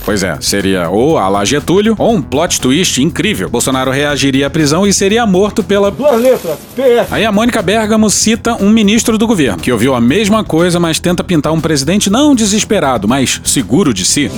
Pois 0.09 0.23
é, 0.23 0.39
seria 0.41 0.89
ou 0.89 1.19
a 1.19 1.29
la 1.29 1.45
Getúlio 1.45 1.94
ou 1.95 2.15
um 2.15 2.19
plot 2.19 2.59
twist 2.59 3.00
incrível. 3.00 3.47
Bolsonaro 3.47 3.91
reagiria 3.91 4.47
à 4.47 4.50
prisão 4.50 4.88
e 4.88 4.91
seria 4.91 5.23
morto 5.23 5.63
pela. 5.63 5.91
Duas 5.91 6.19
letras, 6.19 6.57
PS. 6.75 7.11
Aí 7.11 7.23
a 7.23 7.31
Mônica 7.31 7.61
Bergamo 7.61 8.09
cita 8.09 8.56
um 8.56 8.71
ministro 8.71 9.19
do 9.19 9.27
governo, 9.27 9.61
que 9.61 9.71
ouviu 9.71 9.94
a 9.94 10.01
mesma 10.01 10.44
coisa, 10.44 10.79
mas 10.79 11.00
tenta 11.00 11.23
pintar 11.23 11.53
um 11.53 11.61
presidente 11.61 12.09
não 12.09 12.33
desesperado, 12.33 13.07
mas 13.07 13.39
seguro 13.44 13.94
de 13.94 14.03
si. 14.03 14.31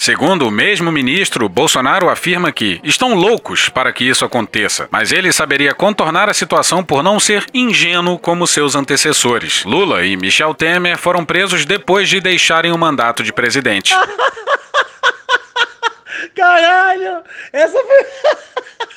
Segundo 0.00 0.48
o 0.48 0.50
mesmo 0.50 0.90
ministro, 0.90 1.46
Bolsonaro 1.46 2.08
afirma 2.08 2.50
que 2.50 2.80
estão 2.82 3.12
loucos 3.12 3.68
para 3.68 3.92
que 3.92 4.02
isso 4.02 4.24
aconteça, 4.24 4.88
mas 4.90 5.12
ele 5.12 5.30
saberia 5.30 5.74
contornar 5.74 6.26
a 6.26 6.32
situação 6.32 6.82
por 6.82 7.02
não 7.02 7.20
ser 7.20 7.44
ingênuo 7.52 8.18
como 8.18 8.46
seus 8.46 8.74
antecessores. 8.74 9.62
Lula 9.66 10.06
e 10.06 10.16
Michel 10.16 10.54
Temer 10.54 10.96
foram 10.96 11.22
presos 11.22 11.66
depois 11.66 12.08
de 12.08 12.18
deixarem 12.18 12.72
o 12.72 12.78
mandato 12.78 13.22
de 13.22 13.30
presidente. 13.30 13.94
Caralho! 16.34 17.22
Essa 17.52 17.78
foi. 17.78 18.86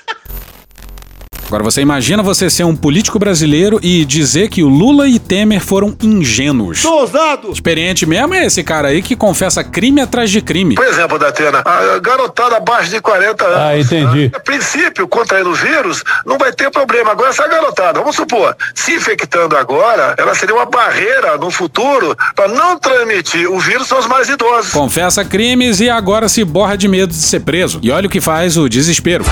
Agora 1.53 1.65
você 1.65 1.81
imagina 1.81 2.23
você 2.23 2.49
ser 2.49 2.63
um 2.63 2.75
político 2.75 3.19
brasileiro 3.19 3.79
e 3.83 4.03
dizer 4.05 4.49
que 4.49 4.63
o 4.63 4.67
Lula 4.67 5.07
e 5.07 5.19
Temer 5.19 5.61
foram 5.61 5.95
ingênuos. 6.01 6.79
Sou 6.79 7.01
ousado. 7.01 7.51
Experiente 7.51 8.07
mesmo 8.07 8.33
é 8.33 8.47
esse 8.47 8.63
cara 8.63 8.87
aí 8.87 9.03
que 9.03 9.15
confessa 9.15 9.63
crime 9.63 10.01
atrás 10.01 10.31
de 10.31 10.41
crime. 10.41 10.73
Por 10.73 10.83
exemplo, 10.83 11.19
Datena, 11.19 11.61
a 11.63 11.99
garotada 11.99 12.57
abaixo 12.57 12.89
de 12.89 12.99
40 12.99 13.45
anos. 13.45 13.57
Ah, 13.59 13.77
entendi. 13.77 14.31
A 14.33 14.39
princípio, 14.39 15.07
contraindo 15.07 15.51
o 15.51 15.53
vírus, 15.53 16.03
não 16.25 16.39
vai 16.39 16.51
ter 16.51 16.71
problema. 16.71 17.11
Agora, 17.11 17.29
essa 17.29 17.47
garotada, 17.47 17.99
vamos 17.99 18.15
supor, 18.15 18.57
se 18.73 18.95
infectando 18.95 19.55
agora, 19.55 20.15
ela 20.17 20.33
seria 20.33 20.55
uma 20.55 20.65
barreira 20.65 21.37
no 21.37 21.51
futuro 21.51 22.17
para 22.33 22.47
não 22.47 22.79
transmitir 22.79 23.47
o 23.47 23.59
vírus 23.59 23.91
aos 23.91 24.07
mais 24.07 24.27
idosos. 24.27 24.71
Confessa 24.71 25.23
crimes 25.23 25.81
e 25.81 25.87
agora 25.87 26.27
se 26.27 26.43
borra 26.43 26.75
de 26.75 26.87
medo 26.87 27.11
de 27.11 27.21
ser 27.21 27.41
preso. 27.41 27.79
E 27.83 27.91
olha 27.91 28.07
o 28.07 28.09
que 28.09 28.19
faz 28.19 28.57
o 28.57 28.67
desespero. 28.67 29.23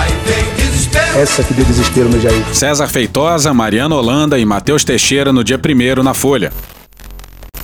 Essa 1.15 1.43
que 1.43 1.53
deu 1.53 1.65
desespero 1.65 2.09
no 2.09 2.19
Jair. 2.19 2.43
César 2.53 2.87
Feitosa, 2.87 3.53
Mariana 3.53 3.95
Holanda 3.95 4.39
e 4.39 4.45
Matheus 4.45 4.83
Teixeira 4.83 5.31
no 5.31 5.43
dia 5.43 5.59
1 5.59 6.03
na 6.03 6.13
Folha. 6.13 6.51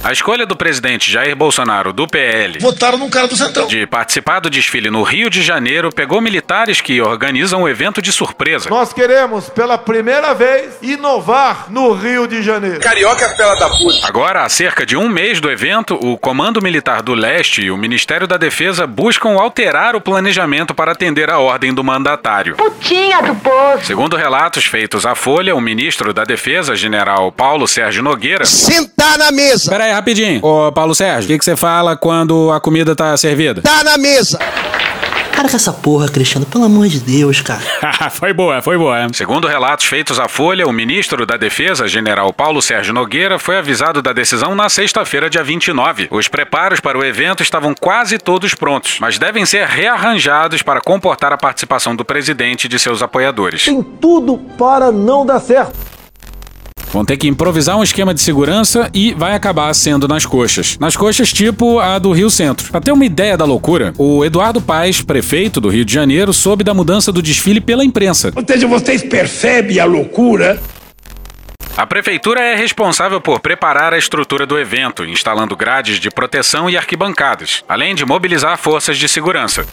A 0.08 0.14
escolha 0.14 0.46
do 0.46 0.56
presidente 0.56 1.12
Jair 1.12 1.36
Bolsonaro, 1.36 1.92
do 1.92 2.08
PL, 2.08 2.60
Votaram 2.60 2.98
num 2.98 3.10
cara 3.10 3.28
do 3.28 3.36
Centrão. 3.36 3.68
de 3.68 3.86
participar 3.86 4.40
do 4.40 4.50
desfile 4.50 4.90
no 4.90 5.04
Rio 5.04 5.30
de 5.30 5.42
Janeiro 5.44 5.90
pegou 5.92 6.22
militares 6.22 6.80
que 6.80 7.02
organizam 7.02 7.64
o 7.64 7.68
evento 7.68 8.02
de 8.02 8.10
surpresa. 8.14 8.70
Nós 8.70 8.94
queremos, 8.94 9.50
pela 9.50 9.78
primeira 9.78 10.34
vez, 10.34 10.76
inovar 10.82 11.66
no 11.70 11.92
Rio 11.92 12.26
de 12.26 12.42
Janeiro. 12.42 12.80
Carioca 12.80 13.28
pela 13.36 13.54
da 13.56 13.68
puta. 13.68 14.08
Agora, 14.08 14.46
há 14.46 14.48
cerca 14.48 14.86
de 14.86 14.96
um 14.96 15.10
mês 15.10 15.42
do 15.42 15.52
evento, 15.52 15.96
o 15.96 16.18
Comando 16.18 16.62
Militar 16.62 17.02
do 17.02 17.14
Leste 17.14 17.64
e 17.64 17.70
o 17.70 17.76
Ministério 17.76 18.26
da 18.26 18.38
Defesa 18.38 18.88
buscam 18.88 19.32
alterar 19.32 19.94
o 19.94 20.00
planejamento 20.00 20.74
para 20.74 20.94
atender 20.94 21.30
a 21.30 21.40
ordem 21.40 21.74
do 21.74 21.84
mandatário. 21.84 22.56
Putinha 22.56 23.22
do 23.24 23.36
poço. 23.36 23.84
Segundo 23.84 24.16
relatos 24.16 24.64
feitos 24.64 25.06
à 25.06 25.16
Folha, 25.16 25.54
o 25.54 25.60
ministro 25.60 26.14
da 26.14 26.24
Defesa, 26.24 26.78
general 26.78 27.30
Paulo 27.30 27.68
Sérgio 27.68 28.02
Nogueira. 28.02 28.46
Sentar 28.46 29.18
na 29.18 29.34
mesa. 29.34 29.70
Pera 29.70 29.84
aí, 29.84 29.97
rapidinho. 29.98 30.40
Ô, 30.44 30.72
Paulo 30.72 30.96
Sérgio, 30.96 31.26
o 31.26 31.28
que, 31.28 31.38
que 31.38 31.46
você 31.46 31.56
fala 31.56 31.96
quando 31.96 32.52
a 32.52 32.60
comida 32.60 32.96
tá 32.96 33.16
servida? 33.18 33.62
Tá 33.62 33.84
na 33.84 33.98
mesa. 33.98 34.40
Para 35.38 35.50
com 35.50 35.56
essa 35.56 35.72
porra, 35.72 36.10
Cristiano, 36.10 36.48
pelo 36.48 36.64
amor 36.64 36.88
de 36.88 37.00
Deus, 37.00 37.42
cara. 37.42 37.62
foi 38.10 38.34
boa, 38.34 38.60
foi 38.60 38.76
boa. 38.76 39.08
Segundo 39.14 39.48
relatos 39.48 39.86
feitos 39.86 40.20
à 40.20 40.28
Folha, 40.28 40.66
o 40.66 40.74
ministro 40.74 41.28
da 41.28 41.38
Defesa, 41.38 41.88
general 41.88 42.34
Paulo 42.34 42.60
Sérgio 42.60 42.92
Nogueira, 42.92 43.38
foi 43.38 43.56
avisado 43.60 44.02
da 44.02 44.12
decisão 44.14 44.56
na 44.56 44.68
sexta-feira, 44.68 45.30
dia 45.30 45.44
29. 45.44 46.08
Os 46.10 46.28
preparos 46.28 46.80
para 46.80 46.98
o 46.98 47.06
evento 47.06 47.44
estavam 47.44 47.76
quase 47.80 48.18
todos 48.18 48.56
prontos, 48.56 48.98
mas 49.00 49.20
devem 49.20 49.46
ser 49.46 49.68
rearranjados 49.68 50.64
para 50.64 50.82
comportar 50.82 51.32
a 51.32 51.38
participação 51.38 51.96
do 51.96 52.04
presidente 52.04 52.66
e 52.66 52.68
de 52.68 52.80
seus 52.80 53.04
apoiadores. 53.04 53.66
Tem 53.66 53.84
tudo 53.84 54.40
para 54.58 54.92
não 54.92 55.24
dar 55.24 55.40
certo. 55.40 55.97
Vão 56.92 57.04
ter 57.04 57.18
que 57.18 57.28
improvisar 57.28 57.78
um 57.78 57.84
esquema 57.84 58.14
de 58.14 58.22
segurança 58.22 58.90
e 58.94 59.14
vai 59.14 59.36
acabar 59.36 59.74
sendo 59.74 60.08
nas 60.08 60.26
coxas. 60.26 60.78
Nas 60.80 60.96
coxas 60.96 61.34
tipo 61.34 61.80
a 61.80 62.00
do 62.00 62.12
Rio 62.12 62.30
Centro. 62.30 62.72
Pra 62.72 62.80
ter 62.80 62.92
uma 62.92 63.06
ideia 63.06 63.38
da 63.38 63.46
loucura, 63.46 63.94
o 63.98 64.24
Eduardo 64.24 64.62
Paes, 64.62 65.02
prefeito 65.02 65.60
do 65.60 65.70
Rio 65.70 65.84
de 65.84 65.94
Janeiro, 65.94 66.32
soube 66.32 66.64
da 66.64 66.74
mudança 66.74 67.12
do 67.12 67.22
desfile 67.22 67.60
pela 67.60 67.84
imprensa. 67.84 68.32
Ou 68.36 68.44
seja, 68.46 68.68
vocês 68.68 69.04
percebem 69.04 69.80
a 69.80 69.86
loucura? 69.86 70.62
A 71.76 71.86
prefeitura 71.86 72.42
é 72.42 72.56
responsável 72.56 73.22
por 73.22 73.40
preparar 73.40 73.94
a 73.94 73.98
estrutura 74.00 74.48
do 74.48 74.58
evento, 74.58 75.06
instalando 75.06 75.56
grades 75.56 76.00
de 76.00 76.10
proteção 76.10 76.68
e 76.68 76.76
arquibancadas, 76.76 77.64
além 77.70 77.94
de 77.94 78.04
mobilizar 78.04 78.58
forças 78.58 78.98
de 78.98 79.08
segurança. 79.08 79.64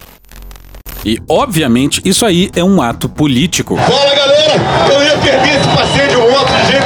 E, 1.05 1.19
obviamente, 1.29 2.03
isso 2.05 2.27
aí 2.27 2.51
é 2.57 2.65
um 2.65 2.83
ato 2.83 3.09
político. 3.09 3.77
Fala, 3.77 4.15
galera! 4.15 4.55
Eu 4.93 5.03
ia 5.03 5.19
perder 5.19 5.57
esse 5.57 5.69
passeio 5.69 6.09
de 6.09 6.17
moto 6.17 6.53
de 6.67 6.84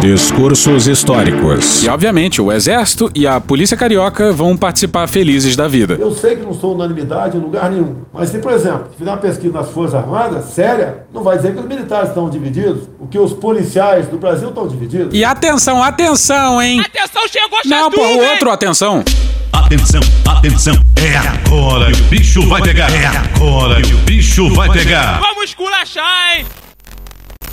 Discursos 0.00 0.86
históricos. 0.86 1.82
E, 1.82 1.88
obviamente, 1.88 2.40
o 2.40 2.52
Exército 2.52 3.10
e 3.14 3.26
a 3.26 3.40
Polícia 3.40 3.76
Carioca 3.76 4.32
vão 4.32 4.56
participar 4.56 5.08
felizes 5.08 5.56
da 5.56 5.66
vida. 5.66 5.96
Eu 5.98 6.14
sei 6.14 6.36
que 6.36 6.42
não 6.42 6.52
sou 6.52 6.74
unanimidade 6.74 7.36
em 7.36 7.40
lugar 7.40 7.70
nenhum. 7.70 7.96
Mas 8.12 8.30
se, 8.30 8.38
por 8.38 8.52
exemplo, 8.52 8.88
fizer 8.96 9.10
uma 9.10 9.16
pesquisa 9.16 9.52
nas 9.52 9.70
Forças 9.70 9.94
Armadas, 9.94 10.44
séria, 10.46 11.06
não 11.12 11.22
vai 11.22 11.36
dizer 11.36 11.54
que 11.54 11.60
os 11.60 11.66
militares 11.66 12.08
estão 12.08 12.28
divididos, 12.28 12.82
o 12.98 13.06
que 13.06 13.18
os 13.18 13.32
policiais 13.32 14.06
do 14.08 14.18
Brasil 14.18 14.48
estão 14.48 14.68
divididos. 14.68 15.14
E 15.14 15.24
atenção, 15.24 15.82
atenção, 15.82 16.60
hein? 16.62 16.80
Atenção, 16.80 17.22
chegou 17.28 17.58
Não, 17.64 17.90
pô, 17.90 18.00
o 18.00 18.18
outro, 18.30 18.50
atenção. 18.50 19.02
Atenção, 19.52 20.00
atenção, 20.26 20.74
é 20.96 21.16
agora 21.16 21.90
que 21.92 22.00
o 22.00 22.04
bicho 22.04 22.46
vai 22.48 22.60
pegar. 22.60 22.90
É 22.90 23.06
agora 23.06 23.80
que 23.80 23.94
o 23.94 23.98
bicho 23.98 24.52
vai 24.54 24.68
pegar. 24.70 25.20
Vamos 25.20 25.44
esculachar, 25.44 26.36
hein? 26.36 26.46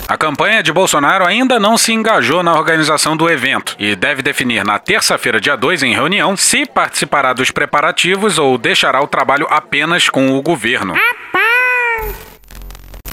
A 0.08 0.16
campanha 0.16 0.62
de 0.62 0.72
Bolsonaro 0.72 1.26
ainda 1.26 1.58
não 1.58 1.78
se 1.78 1.92
engajou 1.92 2.42
na 2.42 2.54
organização 2.54 3.16
do 3.16 3.30
evento 3.30 3.74
e 3.78 3.94
deve 3.96 4.20
definir 4.20 4.64
na 4.64 4.78
terça-feira, 4.78 5.40
dia 5.40 5.56
2, 5.56 5.82
em 5.84 5.94
reunião, 5.94 6.36
se 6.36 6.66
participará 6.66 7.32
dos 7.32 7.50
preparativos 7.50 8.36
ou 8.38 8.58
deixará 8.58 9.00
o 9.02 9.06
trabalho 9.06 9.46
apenas 9.48 10.08
com 10.08 10.36
o 10.36 10.42
governo. 10.42 10.94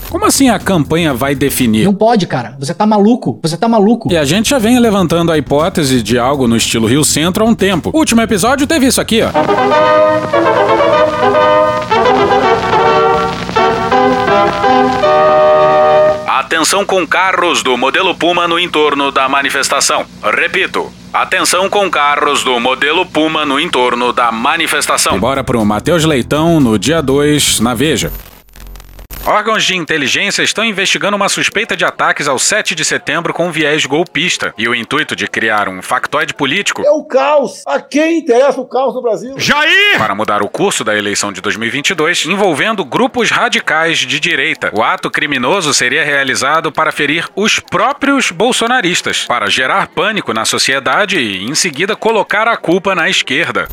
Como 0.09 0.25
assim 0.25 0.49
a 0.49 0.57
campanha 0.57 1.13
vai 1.13 1.35
definir? 1.35 1.85
Não 1.85 1.93
pode, 1.93 2.25
cara. 2.25 2.55
Você 2.59 2.73
tá 2.73 2.85
maluco. 2.85 3.39
Você 3.43 3.55
tá 3.55 3.67
maluco. 3.67 4.11
E 4.11 4.17
a 4.17 4.25
gente 4.25 4.49
já 4.49 4.57
vem 4.57 4.79
levantando 4.79 5.31
a 5.31 5.37
hipótese 5.37 6.01
de 6.01 6.17
algo 6.17 6.47
no 6.47 6.57
estilo 6.57 6.87
Rio 6.87 7.05
Centro 7.05 7.45
há 7.45 7.47
um 7.47 7.53
tempo. 7.53 7.91
O 7.93 7.97
último 7.99 8.19
episódio 8.19 8.65
teve 8.65 8.87
isso 8.87 8.99
aqui, 8.99 9.21
ó. 9.21 10.68
Atenção 16.49 16.83
com 16.83 17.05
carros 17.05 17.61
do 17.61 17.77
modelo 17.77 18.15
Puma 18.15 18.47
no 18.47 18.57
entorno 18.57 19.11
da 19.11 19.29
manifestação. 19.29 20.03
Repito. 20.35 20.91
Atenção 21.13 21.69
com 21.69 21.87
carros 21.91 22.43
do 22.43 22.59
modelo 22.59 23.05
Puma 23.05 23.45
no 23.45 23.59
entorno 23.59 24.11
da 24.11 24.31
manifestação. 24.31 25.19
Bora 25.19 25.43
pro 25.43 25.63
Matheus 25.63 26.05
Leitão 26.05 26.59
no 26.59 26.79
dia 26.79 27.03
2, 27.03 27.59
na 27.59 27.75
Veja. 27.75 28.11
Órgãos 29.29 29.63
de 29.63 29.77
inteligência 29.77 30.41
estão 30.41 30.65
investigando 30.65 31.15
uma 31.15 31.29
suspeita 31.29 31.77
de 31.77 31.85
ataques 31.85 32.27
ao 32.27 32.39
7 32.39 32.73
de 32.73 32.83
setembro 32.83 33.31
com 33.31 33.51
viés 33.51 33.85
golpista 33.85 34.55
e 34.57 34.67
o 34.67 34.73
intuito 34.73 35.15
de 35.15 35.27
criar 35.27 35.69
um 35.69 35.83
factoide 35.83 36.33
político 36.33 36.81
É 36.83 36.89
o 36.89 37.03
caos. 37.03 37.61
A 37.67 37.79
quem 37.79 38.17
interessa 38.17 38.59
o 38.59 38.67
caos 38.67 38.95
no 38.95 39.03
Brasil? 39.03 39.35
Jair! 39.37 39.99
para 39.99 40.15
mudar 40.15 40.41
o 40.41 40.49
curso 40.49 40.83
da 40.83 40.97
eleição 40.97 41.31
de 41.31 41.41
2022 41.41 42.25
envolvendo 42.25 42.83
grupos 42.83 43.29
radicais 43.29 43.99
de 43.99 44.19
direita. 44.19 44.71
O 44.73 44.81
ato 44.81 45.11
criminoso 45.11 45.75
seria 45.75 46.03
realizado 46.03 46.71
para 46.71 46.91
ferir 46.91 47.29
os 47.35 47.59
próprios 47.59 48.31
bolsonaristas, 48.31 49.25
para 49.27 49.47
gerar 49.47 49.89
pânico 49.89 50.33
na 50.33 50.43
sociedade 50.43 51.19
e, 51.19 51.45
em 51.45 51.53
seguida, 51.53 51.95
colocar 51.95 52.47
a 52.47 52.57
culpa 52.57 52.95
na 52.95 53.07
esquerda. 53.07 53.67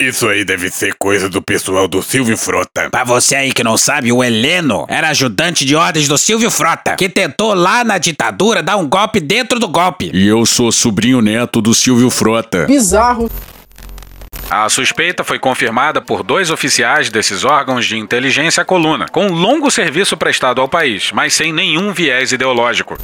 Isso 0.00 0.28
aí 0.28 0.44
deve 0.44 0.70
ser 0.70 0.94
coisa 0.98 1.28
do 1.28 1.40
pessoal 1.40 1.86
do 1.86 2.02
Silvio 2.02 2.36
Frota. 2.36 2.90
Pra 2.90 3.04
você 3.04 3.36
aí 3.36 3.52
que 3.52 3.62
não 3.62 3.76
sabe, 3.76 4.10
o 4.10 4.24
Heleno 4.24 4.84
era 4.88 5.08
ajudante 5.08 5.64
de 5.64 5.76
ordens 5.76 6.08
do 6.08 6.18
Silvio 6.18 6.50
Frota, 6.50 6.96
que 6.96 7.08
tentou 7.08 7.54
lá 7.54 7.84
na 7.84 7.96
ditadura 7.98 8.62
dar 8.62 8.76
um 8.76 8.88
golpe 8.88 9.20
dentro 9.20 9.58
do 9.60 9.68
golpe. 9.68 10.10
E 10.12 10.26
eu 10.26 10.44
sou 10.44 10.72
sobrinho 10.72 11.20
neto 11.20 11.60
do 11.60 11.72
Silvio 11.72 12.10
Frota. 12.10 12.66
Bizarro. 12.66 13.30
A 14.50 14.68
suspeita 14.68 15.24
foi 15.24 15.38
confirmada 15.38 16.02
por 16.02 16.22
dois 16.22 16.50
oficiais 16.50 17.08
desses 17.08 17.44
órgãos 17.44 17.86
de 17.86 17.96
inteligência 17.96 18.62
à 18.62 18.64
coluna, 18.64 19.06
com 19.10 19.28
longo 19.28 19.70
serviço 19.70 20.16
prestado 20.16 20.60
ao 20.60 20.68
país, 20.68 21.10
mas 21.12 21.34
sem 21.34 21.52
nenhum 21.52 21.92
viés 21.92 22.30
ideológico. 22.32 22.98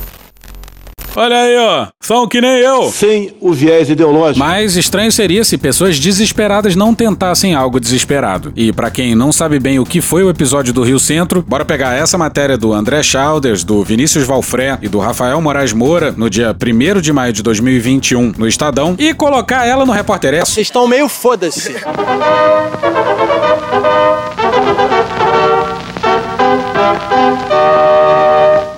Olha 1.17 1.37
aí, 1.37 1.57
ó. 1.59 1.87
São 2.01 2.27
que 2.29 2.41
nem 2.41 2.61
eu. 2.61 2.91
Sem 2.91 3.35
o 3.41 3.53
viés 3.53 3.91
ideológico. 3.91 4.39
Mas 4.39 4.77
estranho 4.77 5.11
seria 5.11 5.45
se 5.45 5.59
pessoas 5.59 5.99
desesperadas 5.99 6.77
não 6.77 6.95
tentassem 6.95 7.55
algo 7.55 7.81
desesperado. 7.81 8.53
E 8.57 8.73
pra 8.73 8.91
quem 8.91 9.15
não 9.15 9.33
sabe 9.33 9.59
bem 9.59 9.79
o 9.79 9.85
que 9.85 10.01
foi 10.01 10.23
o 10.23 10.31
episódio 10.31 10.73
do 10.73 10.83
Rio 10.83 10.99
Centro, 10.99 11.45
bora 11.47 11.65
pegar 11.65 11.95
essa 11.95 12.17
matéria 12.17 12.57
do 12.57 12.73
André 12.73 13.03
Chalders, 13.03 13.65
do 13.65 13.83
Vinícius 13.83 14.25
Valfré 14.27 14.79
e 14.81 14.89
do 14.89 14.99
Rafael 14.99 15.41
Moraes 15.41 15.73
Moura 15.73 16.15
no 16.17 16.31
dia 16.31 16.55
1 16.55 17.01
de 17.01 17.13
maio 17.13 17.33
de 17.33 17.43
2021 17.43 18.35
no 18.39 18.47
Estadão 18.47 18.95
e 18.99 19.13
colocar 19.13 19.67
ela 19.67 19.85
no 19.85 19.93
Repórter 19.93 20.35
S. 20.35 20.53
Vocês 20.53 20.67
estão 20.67 20.87
meio 20.87 21.09
foda-se. 21.09 21.75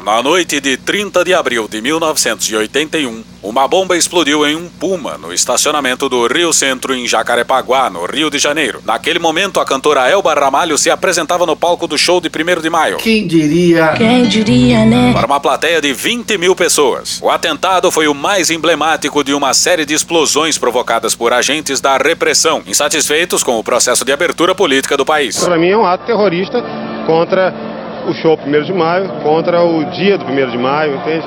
Na 0.04 0.20
noite 0.20 0.60
de 0.60 0.76
30 0.76 1.24
de 1.24 1.32
abril 1.32 1.68
de 1.68 1.80
1981, 1.80 3.22
uma 3.40 3.68
bomba 3.68 3.96
explodiu 3.96 4.44
em 4.44 4.56
um 4.56 4.68
Puma 4.68 5.16
no 5.16 5.32
estacionamento 5.32 6.08
do 6.08 6.26
Rio 6.26 6.52
Centro 6.52 6.92
em 6.92 7.06
Jacarepaguá, 7.06 7.88
no 7.88 8.04
Rio 8.04 8.28
de 8.28 8.36
Janeiro. 8.36 8.80
Naquele 8.84 9.20
momento, 9.20 9.60
a 9.60 9.64
cantora 9.64 10.10
Elba 10.10 10.34
Ramalho 10.34 10.76
se 10.76 10.90
apresentava 10.90 11.46
no 11.46 11.54
palco 11.54 11.86
do 11.86 11.96
show 11.96 12.20
de 12.20 12.28
1 12.28 12.60
de 12.60 12.68
maio. 12.68 12.96
Quem 12.96 13.28
diria? 13.28 13.94
Quem 13.96 14.26
diria, 14.26 14.84
né? 14.84 15.12
Para 15.12 15.26
uma 15.26 15.38
plateia 15.38 15.80
de 15.80 15.92
20 15.92 16.36
mil 16.36 16.56
pessoas. 16.56 17.20
O 17.22 17.30
atentado 17.30 17.88
foi 17.92 18.08
o 18.08 18.14
mais 18.14 18.50
emblemático 18.50 19.22
de 19.22 19.32
uma 19.32 19.54
série 19.54 19.84
de 19.84 19.94
explosões 19.94 20.58
provocadas 20.58 21.14
por 21.14 21.32
agentes 21.32 21.80
da 21.80 21.96
repressão, 21.96 22.60
insatisfeitos 22.66 23.44
com 23.44 23.56
o 23.56 23.62
processo 23.62 24.04
de 24.04 24.10
abertura 24.10 24.52
política 24.52 24.96
do 24.96 25.04
país. 25.04 25.38
Para 25.44 25.58
mim 25.58 25.68
é 25.68 25.76
um 25.76 25.86
ato 25.86 26.06
terrorista 26.06 26.60
contra 27.06 27.71
o 28.06 28.14
show 28.14 28.38
1 28.44 28.62
de 28.62 28.72
maio, 28.72 29.08
contra 29.22 29.62
o 29.62 29.84
dia 29.90 30.18
do 30.18 30.24
1 30.24 30.50
de 30.50 30.58
maio, 30.58 30.96
entende? 30.96 31.26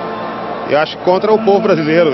E 0.69 0.75
acho 0.75 0.97
que 0.97 1.03
contra 1.03 1.31
o 1.31 1.37
povo 1.37 1.59
brasileiro, 1.59 2.11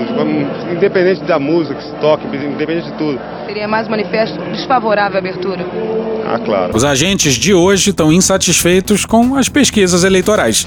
independente 0.70 1.22
da 1.24 1.38
música 1.38 1.74
que 1.74 1.84
se 1.84 1.92
toque, 1.94 2.26
independente 2.26 2.90
de 2.90 2.92
tudo. 2.98 3.18
Seria 3.46 3.66
mais 3.66 3.86
um 3.86 3.90
manifesto 3.90 4.38
desfavorável 4.50 5.16
à 5.16 5.18
abertura. 5.18 5.64
Ah, 6.26 6.38
claro. 6.38 6.76
Os 6.76 6.84
agentes 6.84 7.34
de 7.34 7.54
hoje 7.54 7.90
estão 7.90 8.12
insatisfeitos 8.12 9.06
com 9.06 9.36
as 9.36 9.48
pesquisas 9.48 10.04
eleitorais. 10.04 10.66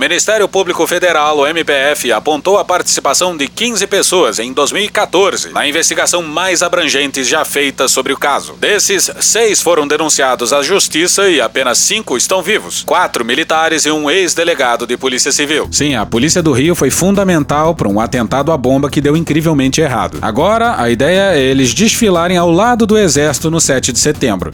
Ministério 0.00 0.48
Público 0.48 0.86
Federal, 0.86 1.36
o 1.36 1.46
MPF, 1.46 2.10
apontou 2.10 2.56
a 2.56 2.64
participação 2.64 3.36
de 3.36 3.46
15 3.46 3.86
pessoas 3.86 4.38
em 4.38 4.50
2014 4.50 5.50
na 5.52 5.68
investigação 5.68 6.22
mais 6.22 6.62
abrangente 6.62 7.22
já 7.22 7.44
feita 7.44 7.86
sobre 7.86 8.10
o 8.10 8.16
caso. 8.16 8.54
Desses, 8.54 9.10
seis 9.20 9.60
foram 9.60 9.86
denunciados 9.86 10.54
à 10.54 10.62
justiça 10.62 11.28
e 11.28 11.38
apenas 11.38 11.76
cinco 11.76 12.16
estão 12.16 12.42
vivos. 12.42 12.82
Quatro 12.82 13.26
militares 13.26 13.84
e 13.84 13.90
um 13.90 14.10
ex-delegado 14.10 14.86
de 14.86 14.96
Polícia 14.96 15.30
Civil. 15.30 15.68
Sim, 15.70 15.94
a 15.94 16.06
Polícia 16.06 16.42
do 16.42 16.52
Rio 16.52 16.74
foi 16.74 16.88
fundamental 16.88 17.74
para 17.74 17.86
um 17.86 18.00
atentado 18.00 18.52
à 18.52 18.56
bomba 18.56 18.88
que 18.88 19.02
deu 19.02 19.14
incrivelmente 19.14 19.82
errado. 19.82 20.16
Agora, 20.22 20.80
a 20.80 20.88
ideia 20.88 21.34
é 21.34 21.42
eles 21.42 21.74
desfilarem 21.74 22.38
ao 22.38 22.50
lado 22.50 22.86
do 22.86 22.96
Exército 22.96 23.50
no 23.50 23.60
7 23.60 23.92
de 23.92 23.98
setembro. 23.98 24.50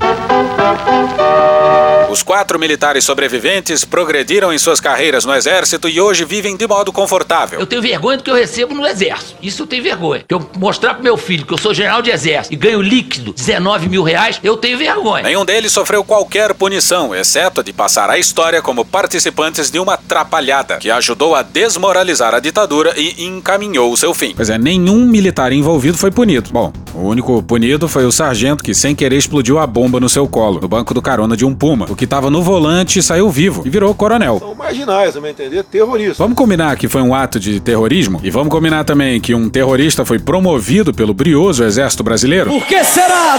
Os 2.16 2.23
quatro 2.23 2.58
militares 2.58 3.04
sobreviventes 3.04 3.85
progrediram 3.85 4.50
em 4.50 4.56
suas 4.56 4.80
carreiras 4.80 5.26
no 5.26 5.35
exército 5.35 5.87
e 5.87 6.00
hoje 6.00 6.25
vivem 6.25 6.56
de 6.56 6.66
modo 6.66 6.90
confortável. 6.90 7.61
Eu 7.61 7.66
tenho 7.66 7.82
vergonha 7.82 8.16
do 8.16 8.23
que 8.23 8.30
eu 8.30 8.35
recebo 8.35 8.75
no 8.75 8.87
exército. 8.87 9.35
Isso 9.42 9.64
eu 9.64 9.66
tenho 9.66 9.82
vergonha. 9.82 10.20
Se 10.20 10.35
eu 10.35 10.50
mostrar 10.56 10.94
pro 10.94 11.04
meu 11.04 11.18
filho 11.18 11.44
que 11.44 11.52
eu 11.52 11.58
sou 11.58 11.75
general 11.75 12.00
de 12.00 12.11
exército 12.11 12.54
e 12.54 12.56
ganho 12.56 12.80
líquido 12.80 13.35
19 13.35 13.90
mil 13.90 14.02
reais, 14.02 14.40
eu 14.42 14.56
tenho 14.56 14.78
vergonha. 14.78 15.25
Nenhum 15.25 15.44
deles 15.44 15.73
sofreu 15.73 16.02
qualquer 16.02 16.54
punição, 16.54 17.14
exceto 17.14 17.61
a 17.61 17.62
de 17.62 17.70
passar 17.70 18.08
a 18.08 18.16
história 18.16 18.62
como 18.62 18.82
participantes 18.82 19.70
de 19.70 19.78
uma 19.78 19.92
atrapalhada 19.92 20.78
que 20.78 20.90
ajudou 20.90 21.35
a 21.35 21.42
desmoralizar 21.42 22.35
a 22.35 22.40
ditadura 22.40 22.94
e 22.96 23.26
encaminhou 23.26 23.92
o 23.92 23.96
seu 23.96 24.14
fim. 24.14 24.32
Pois 24.35 24.49
é, 24.49 24.56
nenhum 24.56 25.04
militar 25.04 25.52
envolvido 25.52 25.99
foi 25.99 26.11
punido. 26.11 26.49
Bom, 26.50 26.73
o 26.94 27.00
único 27.00 27.42
punido 27.42 27.87
foi 27.87 28.06
o 28.06 28.11
sargento 28.11 28.64
que 28.64 28.75
sem 28.75 28.94
querer 28.94 29.18
explodiu 29.18 29.58
a 29.58 29.66
bomba 29.66 30.00
no 30.00 30.08
seu 30.08 30.26
colo, 30.26 30.62
no 30.62 30.66
banco 30.66 30.94
do 30.94 31.02
carona 31.02 31.37
de 31.37 31.44
um 31.44 31.54
Puma. 31.54 31.87
O 31.90 31.96
que 31.96 32.05
estava 32.06 32.30
no 32.30 32.42
volante 32.42 33.02
saiu 33.02 33.28
vivo 33.28 33.62
e 33.64 33.70
virou 33.70 33.94
coronel. 33.94 34.38
São 34.38 34.54
marginais, 34.54 35.14
vai 35.14 35.30
entender? 35.30 35.62
Terroristas. 35.64 36.18
Vamos 36.18 36.36
combinar 36.36 36.76
que 36.76 36.88
foi 36.88 37.02
um 37.02 37.14
ato 37.14 37.38
de 37.38 37.60
terrorismo? 37.60 38.20
E 38.22 38.30
vamos 38.30 38.48
combinar 38.48 38.84
também 38.84 39.20
que 39.20 39.34
um 39.34 39.48
terrorista 39.48 40.04
foi 40.04 40.18
promovido 40.18 40.94
pelo 40.94 41.12
brioso 41.12 41.62
exército 41.64 42.02
brasileiro? 42.02 42.50
Por 42.50 42.66
que 42.66 42.82
será? 42.84 43.36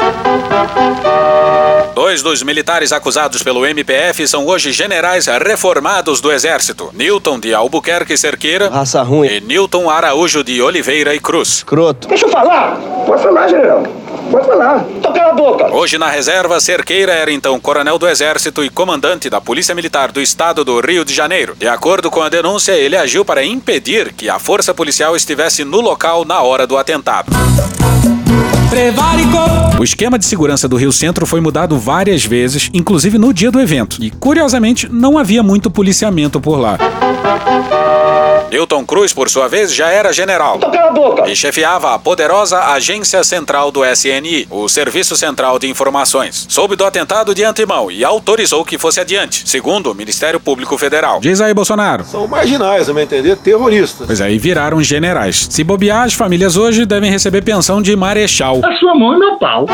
Dois 1.96 2.22
dos 2.22 2.44
militares 2.44 2.92
acusados 2.92 3.42
pelo 3.42 3.66
MPF 3.66 4.28
são 4.28 4.46
hoje 4.46 4.72
generais 4.72 5.26
reformados 5.26 6.22
do 6.22 6.32
Exército: 6.32 6.92
Newton 6.94 7.40
de 7.40 7.54
Albuquerque 7.54 8.16
Cerqueira 8.16 8.70
Raça 8.70 9.02
ruim. 9.02 9.28
e 9.28 9.42
Newton 9.42 9.90
Araújo 9.90 10.44
de 10.44 10.62
Oliveira 10.62 11.16
e 11.16 11.20
Cruz. 11.20 11.64
Croto. 11.64 12.08
Deixa 12.08 12.26
eu 12.26 12.30
falar. 12.30 12.76
Pode 13.06 13.24
falar, 13.24 13.48
general. 13.48 13.84
Pode 14.32 14.46
falar. 14.46 14.86
Toca 15.02 15.22
a 15.22 15.34
boca. 15.34 15.74
Hoje 15.74 15.98
na 15.98 16.10
reserva, 16.10 16.60
Cerqueira 16.60 17.14
era 17.14 17.32
então 17.32 17.60
coronel 17.60 17.98
do 17.98 18.08
Exército 18.08 18.64
e 18.64 18.70
comandante 18.70 19.30
da 19.30 19.40
Polícia 19.40 19.74
Militar 19.74 20.12
do 20.12 20.22
Estado 20.22 20.64
do 20.64 20.80
Rio 20.80 21.06
de 21.06 21.14
Janeiro. 21.14 21.56
De 21.58 21.68
acordo 21.68 22.10
com 22.10 22.22
a 22.22 22.30
denúncia, 22.30 22.74
ele 22.74 22.96
agiu 22.96 23.24
para 23.24 23.44
impedir 23.44 24.14
que 24.14 24.30
a 24.30 24.40
força 24.40 24.74
policial 24.74 25.16
estivesse 25.16 25.64
no 25.64 25.82
local 25.82 26.26
na 26.26 26.42
hora 26.42 26.68
do 26.68 26.78
atentado. 26.78 27.32
O 29.80 29.84
esquema 29.84 30.20
de 30.20 30.26
segurança 30.26 30.68
do 30.68 30.76
Rio 30.76 30.92
Centro 30.92 31.26
foi 31.26 31.40
mudado 31.40 31.78
várias 31.78 32.26
vezes, 32.26 32.70
inclusive 32.74 33.18
no 33.18 33.34
dia 33.34 33.50
do 33.50 33.62
evento. 33.62 33.98
E, 34.02 34.12
curiosamente, 34.12 34.88
não 34.92 35.18
havia 35.18 35.42
muito 35.42 35.72
policiamento 35.72 36.40
por 36.42 36.60
lá. 36.60 36.78
Newton 38.50 38.86
Cruz, 38.86 39.14
por 39.14 39.30
sua 39.30 39.48
vez, 39.48 39.74
já 39.74 39.90
era 39.90 40.14
general. 40.14 40.58
Toca 40.58 40.80
a 40.82 40.92
boca. 40.92 41.30
E 41.30 41.36
chefiava 41.36 41.94
a 41.94 42.00
poderosa 42.00 42.60
Agência 42.60 43.24
Central 43.24 43.72
do 43.72 43.84
SNI, 43.84 44.48
o 44.50 44.70
Serviço 44.70 45.18
Central 45.18 45.60
de 45.60 45.68
Informações. 45.68 46.46
Soube 46.50 46.76
do 46.76 46.86
atentado 46.86 47.36
de 47.36 47.44
antemão 47.44 47.92
e 47.92 48.06
autorizou 48.06 48.64
que 48.64 48.78
fosse 48.78 49.00
adiante, 49.02 49.48
segundo 49.48 49.92
o 49.92 49.96
Ministério 49.96 50.40
Público 50.40 50.78
Federal. 50.78 51.20
Diz 51.20 51.42
aí, 51.42 51.54
Bolsonaro. 51.54 52.06
São 52.06 52.26
marginais, 52.26 52.86
você 52.86 52.94
vai 52.94 53.04
entender? 53.04 53.36
Terroristas. 53.38 54.08
Pois 54.08 54.22
aí 54.22 54.38
viraram 54.38 54.82
generais. 54.82 55.48
Se 55.50 55.64
bobear, 55.64 56.04
as 56.06 56.14
famílias 56.14 56.56
hoje 56.56 56.86
devem 56.86 57.12
receber 57.12 57.42
pensão 57.42 57.82
de 57.82 57.96
marechal. 57.96 58.62
A 58.64 58.78
sua 58.78 58.96
mão 58.96 59.14
e 59.16 59.20
meu 59.20 59.38
pau. 59.38 59.66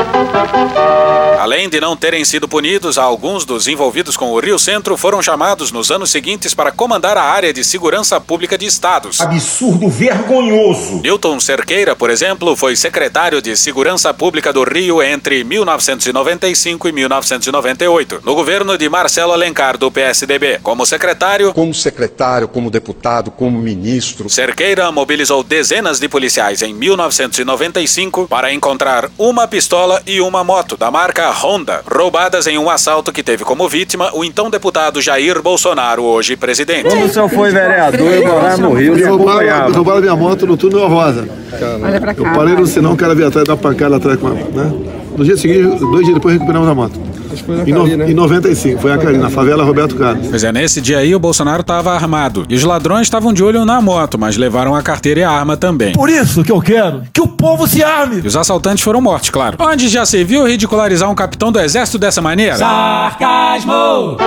Além 1.39 1.69
de 1.69 1.79
não 1.79 1.95
terem 1.95 2.25
sido 2.25 2.47
punidos, 2.47 2.97
alguns 2.97 3.45
dos 3.45 3.67
envolvidos 3.67 4.17
com 4.17 4.31
o 4.31 4.39
Rio 4.39 4.57
Centro 4.57 4.97
foram 4.97 5.21
chamados 5.21 5.71
nos 5.71 5.91
anos 5.91 6.09
seguintes 6.09 6.53
para 6.53 6.71
comandar 6.71 7.17
a 7.17 7.23
área 7.23 7.53
de 7.53 7.63
segurança 7.63 8.19
pública 8.19 8.57
de 8.57 8.62
estados. 8.65 9.21
Absurdo 9.21 9.89
vergonhoso. 9.89 11.01
Newton 11.01 11.39
Cerqueira, 11.39 11.95
por 11.95 12.09
exemplo, 12.09 12.55
foi 12.55 12.75
secretário 12.75 13.41
de 13.41 13.55
Segurança 13.55 14.13
Pública 14.13 14.51
do 14.51 14.63
Rio 14.63 15.01
entre 15.01 15.43
1995 15.43 16.87
e 16.87 16.91
1998, 16.91 18.21
no 18.23 18.35
governo 18.35 18.77
de 18.77 18.89
Marcelo 18.89 19.33
Alencar, 19.33 19.77
do 19.77 19.91
PSDB. 19.91 20.59
Como 20.61 20.85
secretário, 20.85 21.53
Como 21.53 21.73
secretário, 21.73 22.47
como 22.47 22.69
deputado, 22.69 23.31
como 23.31 23.59
ministro. 23.59 24.29
Cerqueira 24.29 24.91
mobilizou 24.91 25.43
dezenas 25.43 25.99
de 25.99 26.07
policiais 26.07 26.61
em 26.61 26.73
1995 26.73 28.27
para 28.27 28.53
encontrar 28.53 29.09
uma 29.17 29.47
pistola 29.47 30.01
e 30.05 30.21
uma 30.21 30.43
moto 30.43 30.77
da 30.77 30.89
marca 30.91 31.29
Honda, 31.31 31.83
roubadas 31.85 32.47
em 32.47 32.57
um 32.57 32.69
assalto 32.69 33.11
que 33.11 33.23
teve 33.23 33.43
como 33.43 33.67
vítima 33.67 34.11
o 34.13 34.23
então 34.23 34.49
deputado 34.49 35.01
Jair 35.01 35.41
Bolsonaro, 35.41 36.03
hoje 36.03 36.35
presidente. 36.35 36.89
Quando 36.89 37.05
o 37.05 37.09
senhor 37.09 37.29
foi 37.29 37.51
vereador, 37.51 38.07
morava 38.57 38.73
no 38.73 38.79
Rio 38.79 38.97
e 38.97 39.03
roubaram, 39.03 39.39
acompanhava. 39.39 39.73
roubaram 39.73 40.01
minha 40.01 40.15
moto 40.15 40.45
no 40.45 40.57
túnel 40.57 40.87
Rosa. 40.87 41.27
Olha 41.83 41.99
pra 42.01 42.13
cá. 42.13 42.23
Eu 42.23 42.33
parei 42.33 42.55
no 42.55 42.65
sinal, 42.65 42.93
o 42.93 42.97
cara 42.97 43.13
veio 43.15 43.27
atrás, 43.27 43.45
dar 43.45 43.53
uma 43.53 43.59
pancada 43.59 43.95
atrás 43.95 44.19
com 44.19 44.27
a, 44.27 44.31
né? 44.31 44.73
No 45.17 45.23
dia 45.23 45.37
seguinte, 45.37 45.79
dois 45.79 46.03
dias 46.05 46.15
depois, 46.15 46.33
recuperamos 46.33 46.67
a 46.67 46.73
moto. 46.75 46.99
Em, 47.65 47.71
no, 47.71 47.87
em 47.87 48.13
95, 48.13 48.81
foi 48.81 48.91
a 48.91 48.97
Karina, 48.97 49.23
na 49.23 49.29
favela 49.29 49.63
Roberto 49.63 49.95
Carlos. 49.95 50.27
Pois 50.29 50.43
é, 50.43 50.51
nesse 50.51 50.79
dia 50.81 50.99
aí 50.99 51.13
o 51.15 51.19
Bolsonaro 51.19 51.61
estava 51.61 51.91
armado. 51.93 52.45
E 52.49 52.55
os 52.55 52.63
ladrões 52.63 53.07
estavam 53.07 53.33
de 53.33 53.43
olho 53.43 53.65
na 53.65 53.81
moto, 53.81 54.17
mas 54.17 54.37
levaram 54.37 54.75
a 54.75 54.81
carteira 54.81 55.19
e 55.21 55.23
a 55.23 55.29
arma 55.31 55.57
também. 55.57 55.93
Por 55.93 56.09
isso 56.09 56.43
que 56.43 56.51
eu 56.51 56.61
quero 56.61 57.03
que 57.13 57.21
o 57.21 57.27
povo 57.27 57.67
se 57.67 57.83
arme. 57.83 58.21
E 58.23 58.27
os 58.27 58.35
assaltantes 58.35 58.83
foram 58.83 59.01
mortos, 59.01 59.29
claro. 59.29 59.57
Onde 59.59 59.87
já 59.89 60.05
se 60.05 60.23
viu 60.23 60.45
ridicularizar 60.47 61.09
um 61.09 61.15
capitão 61.15 61.51
do 61.51 61.59
exército 61.59 61.97
dessa 61.97 62.21
maneira? 62.21 62.57
Sarcasmo. 62.57 64.17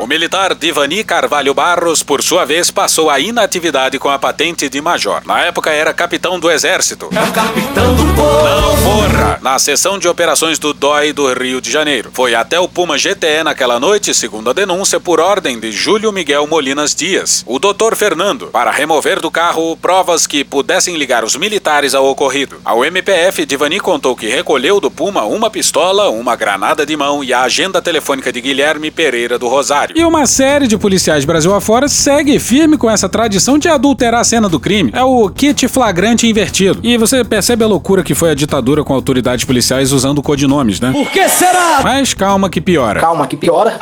O 0.00 0.06
militar 0.06 0.54
Divani 0.54 1.02
Carvalho 1.02 1.52
Barros, 1.52 2.02
por 2.02 2.22
sua 2.22 2.44
vez, 2.44 2.70
passou 2.70 3.10
a 3.10 3.18
inatividade 3.18 3.98
com 3.98 4.08
a 4.08 4.18
patente 4.18 4.68
de 4.68 4.80
major. 4.80 5.22
Na 5.26 5.40
época 5.40 5.70
era 5.70 5.92
capitão 5.92 6.38
do 6.38 6.50
exército. 6.50 7.08
É 7.12 7.22
o 7.22 7.32
capitão 7.32 7.94
do 7.94 8.04
povo. 8.14 8.44
Não 8.44 8.76
morra! 8.82 9.38
Na 9.42 9.58
seção 9.58 9.98
de 9.98 10.06
operações 10.08 10.58
do 10.58 10.72
DOI 10.72 11.12
do 11.12 11.32
Rio 11.32 11.55
de 11.60 11.70
Janeiro. 11.70 12.10
Foi 12.12 12.34
até 12.34 12.58
o 12.58 12.68
Puma 12.68 12.96
GTE 12.96 13.44
naquela 13.44 13.78
noite, 13.78 14.14
segundo 14.14 14.50
a 14.50 14.52
denúncia, 14.52 14.98
por 14.98 15.20
ordem 15.20 15.58
de 15.58 15.70
Júlio 15.70 16.12
Miguel 16.12 16.46
Molinas 16.46 16.94
Dias, 16.94 17.44
o 17.46 17.58
doutor 17.58 17.94
Fernando, 17.94 18.46
para 18.46 18.70
remover 18.70 19.20
do 19.20 19.30
carro 19.30 19.76
provas 19.76 20.26
que 20.26 20.44
pudessem 20.44 20.96
ligar 20.96 21.24
os 21.24 21.36
militares 21.36 21.94
ao 21.94 22.06
ocorrido. 22.06 22.56
Ao 22.64 22.84
MPF, 22.84 23.44
Divani 23.46 23.80
contou 23.80 24.16
que 24.16 24.26
recolheu 24.26 24.80
do 24.80 24.90
Puma 24.90 25.24
uma 25.24 25.50
pistola, 25.50 26.08
uma 26.08 26.34
granada 26.36 26.86
de 26.86 26.96
mão 26.96 27.22
e 27.22 27.32
a 27.32 27.42
agenda 27.42 27.82
telefônica 27.82 28.32
de 28.32 28.40
Guilherme 28.40 28.90
Pereira 28.90 29.38
do 29.38 29.48
Rosário. 29.48 29.96
E 29.96 30.04
uma 30.04 30.26
série 30.26 30.66
de 30.66 30.76
policiais 30.76 31.24
Brasil 31.24 31.54
afora 31.54 31.88
segue 31.88 32.38
firme 32.38 32.76
com 32.78 32.90
essa 32.90 33.08
tradição 33.08 33.58
de 33.58 33.68
adulterar 33.68 34.20
a 34.20 34.24
cena 34.24 34.48
do 34.48 34.60
crime. 34.60 34.90
É 34.94 35.02
o 35.02 35.28
kit 35.28 35.68
flagrante 35.68 36.26
invertido. 36.26 36.80
E 36.82 36.96
você 36.96 37.24
percebe 37.24 37.64
a 37.64 37.66
loucura 37.66 38.02
que 38.02 38.14
foi 38.14 38.30
a 38.30 38.34
ditadura 38.34 38.84
com 38.84 38.94
autoridades 38.94 39.44
policiais 39.44 39.92
usando 39.92 40.22
codinomes, 40.22 40.80
né? 40.80 40.92
Por 40.92 41.10
que 41.10 41.28
será? 41.46 41.80
Mas 41.82 42.14
calma 42.14 42.50
que 42.50 42.60
piora. 42.60 43.00
Calma, 43.00 43.26
que 43.26 43.36
piora. 43.36 43.78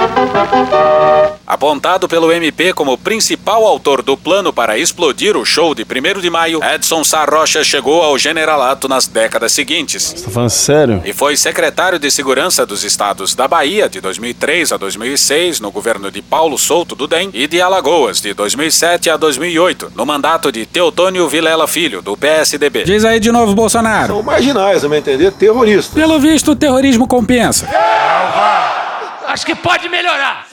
Apontado 1.46 2.08
pelo 2.08 2.32
MP 2.32 2.72
como 2.72 2.96
principal 2.96 3.66
autor 3.66 4.02
do 4.02 4.16
plano 4.16 4.52
para 4.52 4.78
explodir 4.78 5.36
o 5.36 5.44
show 5.44 5.74
de 5.74 5.84
1 5.84 6.20
de 6.20 6.30
maio, 6.30 6.60
Edson 6.74 7.04
Sarrocha 7.04 7.62
chegou 7.62 8.02
ao 8.02 8.18
generalato 8.18 8.88
nas 8.88 9.06
décadas 9.06 9.52
seguintes. 9.52 10.24
Tá 10.24 10.30
falando 10.30 10.50
sério? 10.50 11.02
E 11.04 11.12
foi 11.12 11.36
secretário 11.36 11.98
de 11.98 12.10
Segurança 12.10 12.64
dos 12.66 12.82
Estados 12.82 13.34
da 13.34 13.46
Bahia 13.46 13.88
de 13.88 14.00
2003 14.00 14.72
a 14.72 14.76
2006, 14.76 15.60
no 15.60 15.70
governo 15.70 16.10
de 16.10 16.22
Paulo 16.22 16.58
Souto 16.58 16.94
do 16.94 17.06
DEM, 17.06 17.30
e 17.32 17.46
de 17.46 17.60
Alagoas 17.60 18.20
de 18.20 18.32
2007 18.34 19.10
a 19.10 19.16
2008, 19.16 19.92
no 19.94 20.06
mandato 20.06 20.50
de 20.50 20.66
Teotônio 20.66 21.28
Vilela 21.28 21.68
Filho, 21.68 22.02
do 22.02 22.16
PSDB. 22.16 22.84
Diz 22.84 23.04
aí 23.04 23.20
de 23.20 23.30
novo, 23.30 23.54
Bolsonaro. 23.54 24.14
São 24.14 24.22
marginais, 24.22 24.80
você 24.80 24.88
vai 24.88 24.98
entender? 24.98 25.30
Terroristas. 25.32 25.94
Pelo 25.94 26.18
visto, 26.18 26.52
o 26.52 26.56
terrorismo 26.56 27.06
compensa. 27.06 27.53
Esperança. 27.54 27.66
Selva! 27.68 28.93
Acho 29.34 29.46
que 29.46 29.54
pode 29.56 29.88
melhorar. 29.88 30.46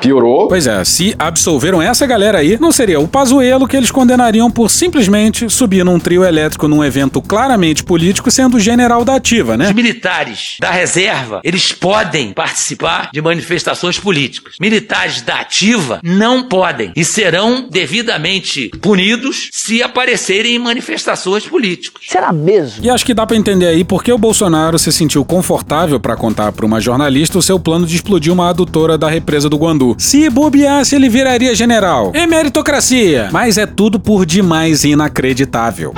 Piorou? 0.00 0.48
Pois 0.48 0.66
é, 0.66 0.84
se 0.84 1.14
absolveram 1.16 1.80
essa 1.80 2.04
galera 2.04 2.38
aí, 2.38 2.58
não 2.58 2.72
seria 2.72 2.98
o 2.98 3.06
Pazuello 3.06 3.68
que 3.68 3.76
eles 3.76 3.92
condenariam 3.92 4.50
por 4.50 4.68
simplesmente 4.68 5.48
subir 5.48 5.84
num 5.84 6.00
trio 6.00 6.24
elétrico 6.24 6.66
num 6.66 6.82
evento 6.82 7.22
claramente 7.22 7.84
político 7.84 8.28
sendo 8.28 8.58
general 8.58 9.04
da 9.04 9.14
ativa, 9.14 9.56
né? 9.56 9.68
Os 9.68 9.72
militares 9.72 10.56
da 10.58 10.68
reserva, 10.72 11.40
eles 11.44 11.70
podem 11.70 12.32
participar 12.32 13.10
de 13.12 13.22
manifestações 13.22 14.00
políticas. 14.00 14.56
Militares 14.60 15.22
da 15.22 15.36
ativa 15.36 16.00
não 16.02 16.42
podem 16.42 16.90
e 16.96 17.04
serão 17.04 17.68
devidamente 17.70 18.68
punidos 18.82 19.48
se 19.52 19.80
aparecerem 19.80 20.56
em 20.56 20.58
manifestações 20.58 21.46
políticas. 21.46 22.02
Será 22.08 22.32
mesmo? 22.32 22.84
E 22.84 22.90
acho 22.90 23.06
que 23.06 23.14
dá 23.14 23.24
pra 23.24 23.36
entender 23.36 23.68
aí 23.68 23.84
porque 23.84 24.12
o 24.12 24.18
Bolsonaro 24.18 24.76
se 24.76 24.92
sentiu 24.92 25.24
confortável 25.24 26.00
pra 26.00 26.16
contar 26.16 26.50
pra 26.50 26.66
uma 26.66 26.80
jornalista 26.80 27.38
o 27.38 27.42
seu 27.42 27.59
plano 27.60 27.86
de 27.86 27.94
explodir 27.96 28.32
uma 28.32 28.48
adutora 28.48 28.96
da 28.96 29.08
represa 29.08 29.48
do 29.48 29.56
Guandu. 29.56 29.94
Se 29.98 30.28
bobeasse, 30.30 30.94
ele 30.94 31.08
viraria 31.08 31.54
general. 31.54 32.10
É 32.14 32.26
meritocracia, 32.26 33.28
mas 33.32 33.58
é 33.58 33.66
tudo 33.66 33.98
por 34.00 34.24
demais 34.26 34.84
inacreditável. 34.84 35.92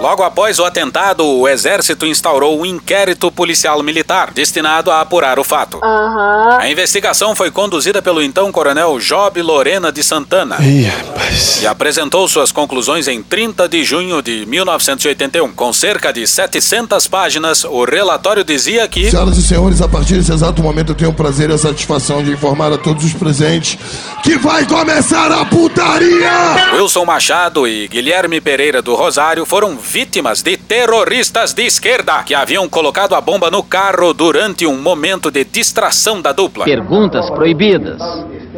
Logo 0.00 0.22
após 0.22 0.58
o 0.58 0.64
atentado, 0.64 1.24
o 1.24 1.48
exército 1.48 2.04
instaurou 2.04 2.60
um 2.60 2.66
inquérito 2.66 3.32
policial 3.32 3.82
militar 3.82 4.30
destinado 4.32 4.90
a 4.90 5.00
apurar 5.00 5.38
o 5.38 5.44
fato. 5.44 5.80
A 5.82 6.68
investigação 6.70 7.34
foi 7.34 7.50
conduzida 7.50 8.02
pelo 8.02 8.22
então 8.22 8.52
coronel 8.52 8.98
Job 8.98 9.40
Lorena 9.40 9.90
de 9.90 10.02
Santana 10.04 10.56
Ih, 10.60 10.84
rapaz. 10.84 11.62
e 11.62 11.66
apresentou 11.66 12.28
suas 12.28 12.52
conclusões 12.52 13.08
em 13.08 13.22
30 13.22 13.66
de 13.66 13.82
junho 13.82 14.20
de 14.20 14.44
1981. 14.46 15.52
Com 15.52 15.72
cerca 15.72 16.12
de 16.12 16.26
700 16.26 17.06
páginas, 17.06 17.64
o 17.64 17.84
relatório 17.84 18.44
dizia 18.44 18.86
que 18.86 19.10
Senhoras 19.10 19.38
e 19.38 19.42
senhores, 19.42 19.80
a 19.80 19.88
partir 19.88 20.16
desse 20.16 20.32
exato 20.34 20.62
momento 20.62 20.90
eu 20.90 20.94
tenho 20.94 21.10
o 21.10 21.14
prazer 21.14 21.50
e 21.50 21.52
a 21.52 21.58
satisfação 21.58 22.22
de 22.22 22.32
informar 22.32 22.72
a 22.72 22.78
todos 22.78 23.04
os 23.04 23.14
presentes 23.14 23.78
que 24.22 24.36
vai 24.36 24.66
começar 24.66 25.30
a 25.30 25.44
putaria! 25.44 26.74
Wilson 26.74 27.04
Machado 27.04 27.66
e 27.66 27.88
Guilherme 27.88 28.40
Pereira 28.40 28.82
do 28.82 28.94
Rosário 28.94 29.46
foram 29.46 29.76
vítimas 29.76 30.42
de 30.42 30.56
terroristas 30.56 31.52
de 31.52 31.62
esquerda 31.62 32.22
que 32.22 32.34
haviam 32.34 32.68
colocado 32.68 33.14
a 33.14 33.20
bomba 33.20 33.50
no 33.50 33.62
carro 33.62 34.12
durante 34.12 34.66
um 34.66 34.80
momento 34.80 35.30
de 35.30 35.44
distração 35.44 36.20
da 36.20 36.32
dupla. 36.32 36.64
Perguntas 36.64 37.30
proibidas. 37.30 38.00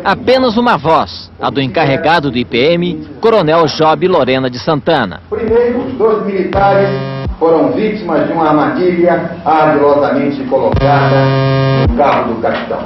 Apenas 0.05 0.57
uma 0.57 0.77
voz, 0.77 1.31
a 1.41 1.51
do 1.51 1.61
encarregado 1.61 2.31
do 2.31 2.39
IPM, 2.39 3.09
Coronel 3.21 3.67
Job 3.67 4.07
Lorena 4.09 4.49
de 4.49 4.59
Santana. 4.59 5.21
Primeiro, 5.29 5.87
os 5.87 5.93
dois 5.95 6.25
militares 6.25 7.26
foram 7.39 7.73
vítimas 7.73 8.27
de 8.27 8.33
uma 8.33 8.49
armadilha 8.49 9.37
ardilosamente 9.45 10.43
colocada 10.45 11.87
no 11.89 11.97
carro 11.97 12.35
do 12.35 12.41
capitão. 12.41 12.81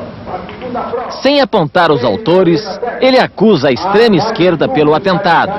Sem 1.22 1.40
apontar 1.40 1.90
os 1.90 2.04
autores, 2.04 2.60
ele 3.00 3.18
acusa 3.18 3.68
a 3.68 3.72
extrema 3.72 4.16
esquerda 4.16 4.68
pelo 4.68 4.94
atentado. 4.94 5.52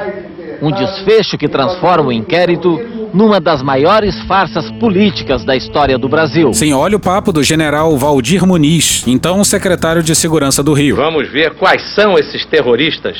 Um 0.61 0.71
desfecho 0.71 1.37
que 1.37 1.47
transforma 1.47 2.09
o 2.09 2.11
inquérito 2.11 2.79
numa 3.13 3.39
das 3.39 3.61
maiores 3.61 4.17
farsas 4.23 4.69
políticas 4.71 5.43
da 5.43 5.55
história 5.55 5.97
do 5.97 6.07
Brasil. 6.07 6.53
Sim, 6.53 6.73
olha 6.73 6.95
o 6.95 6.99
papo 6.99 7.33
do 7.33 7.43
general 7.43 7.97
Valdir 7.97 8.45
Muniz, 8.45 9.03
então 9.07 9.43
secretário 9.43 10.03
de 10.03 10.15
Segurança 10.15 10.63
do 10.63 10.73
Rio. 10.73 10.95
Vamos 10.95 11.29
ver 11.29 11.55
quais 11.55 11.93
são 11.95 12.17
esses 12.17 12.45
terroristas. 12.45 13.17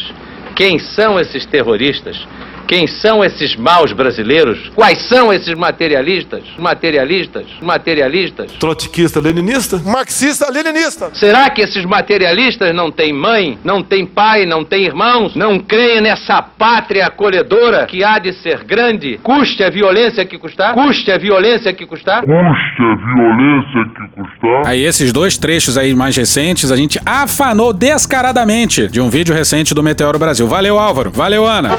Quem 0.56 0.78
são 0.80 1.20
esses 1.20 1.46
terroristas? 1.46 2.26
Quem 2.72 2.88
são 2.88 3.22
esses 3.22 3.58
maus 3.58 3.92
brasileiros? 3.92 4.72
Quais 4.74 5.02
são 5.10 5.34
esses 5.34 5.54
materialistas? 5.56 6.42
Materialistas? 6.58 7.46
Materialistas? 7.62 8.54
Trotskista, 8.54 9.20
leninista? 9.20 9.78
Marxista, 9.80 10.50
leninista. 10.50 11.10
Será 11.14 11.50
que 11.50 11.62
esses 11.64 11.84
materialistas 11.84 12.74
não 12.74 12.90
têm 12.90 13.12
mãe, 13.12 13.60
não 13.62 13.84
têm 13.84 14.06
pai, 14.06 14.46
não 14.46 14.64
têm 14.64 14.86
irmãos, 14.86 15.36
não 15.36 15.60
creem 15.60 16.00
nessa 16.00 16.42
pátria 16.42 17.08
acolhedora 17.08 17.86
que 17.88 18.06
há 18.06 18.18
de 18.20 18.32
ser 18.42 18.64
grande, 18.64 19.20
custe 19.22 19.62
a 19.66 19.70
violência 19.70 20.26
que 20.26 20.38
custar? 20.38 20.74
Custe 20.74 21.12
a 21.12 21.18
violência 21.18 21.74
que 21.74 21.86
custar? 21.86 22.22
Custe 22.22 22.82
a 22.82 22.96
violência 22.96 23.84
que 23.94 24.08
custar? 24.16 24.66
Aí 24.66 24.82
esses 24.86 25.12
dois 25.12 25.38
trechos 25.38 25.78
aí 25.78 25.94
mais 25.94 26.16
recentes 26.16 26.72
a 26.72 26.78
gente 26.78 26.98
afanou 27.06 27.74
descaradamente 27.74 28.88
de 28.88 29.02
um 29.02 29.10
vídeo 29.10 29.36
recente 29.36 29.74
do 29.74 29.84
Meteoro 29.84 30.18
Brasil. 30.18 30.48
Valeu 30.48 30.80
Álvaro, 30.80 31.12
valeu 31.12 31.46
Ana. 31.46 31.72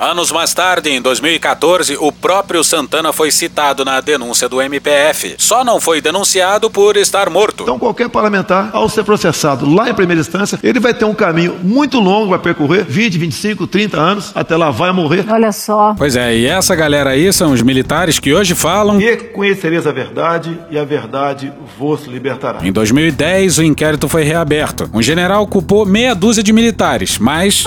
Anos 0.00 0.30
mais 0.30 0.54
tarde, 0.54 0.90
em 0.90 1.00
2014, 1.00 1.96
o 2.00 2.12
próprio 2.12 2.62
Santana 2.62 3.12
foi 3.12 3.30
citado 3.30 3.84
na 3.84 4.00
denúncia 4.00 4.48
do 4.48 4.60
MPF. 4.60 5.34
Só 5.38 5.64
não 5.64 5.80
foi 5.80 6.00
denunciado 6.00 6.70
por 6.70 6.96
estar 6.96 7.28
morto. 7.30 7.62
Então, 7.62 7.78
qualquer 7.78 8.08
parlamentar, 8.08 8.70
ao 8.72 8.88
ser 8.88 9.04
processado 9.04 9.68
lá 9.68 9.90
em 9.90 9.94
primeira 9.94 10.20
instância, 10.20 10.58
ele 10.62 10.78
vai 10.78 10.94
ter 10.94 11.04
um 11.04 11.14
caminho 11.14 11.56
muito 11.62 11.98
longo 11.98 12.28
para 12.28 12.38
percorrer 12.38 12.84
20, 12.84 13.18
25, 13.18 13.66
30 13.66 13.96
anos, 13.98 14.32
até 14.34 14.56
lá 14.56 14.70
vai 14.70 14.92
morrer. 14.92 15.24
Olha 15.28 15.52
só. 15.52 15.94
Pois 15.96 16.16
é, 16.16 16.34
e 16.36 16.46
essa 16.46 16.74
galera 16.74 17.10
aí 17.10 17.32
são 17.32 17.52
os 17.52 17.62
militares 17.62 18.18
que 18.18 18.32
hoje 18.32 18.54
falam. 18.54 19.00
E 19.00 19.16
conhecereis 19.16 19.86
a 19.86 19.92
verdade, 19.92 20.58
e 20.70 20.78
a 20.78 20.84
verdade 20.84 21.52
vos 21.78 22.04
libertará. 22.06 22.58
Em 22.62 22.72
2010, 22.72 23.58
o 23.58 23.62
inquérito 23.62 24.08
foi 24.08 24.22
reaberto. 24.22 24.88
Um 24.92 25.02
general 25.02 25.46
culpou 25.46 25.84
meia 25.84 26.14
dúzia 26.14 26.42
de 26.42 26.52
militares, 26.52 27.18
mas. 27.18 27.64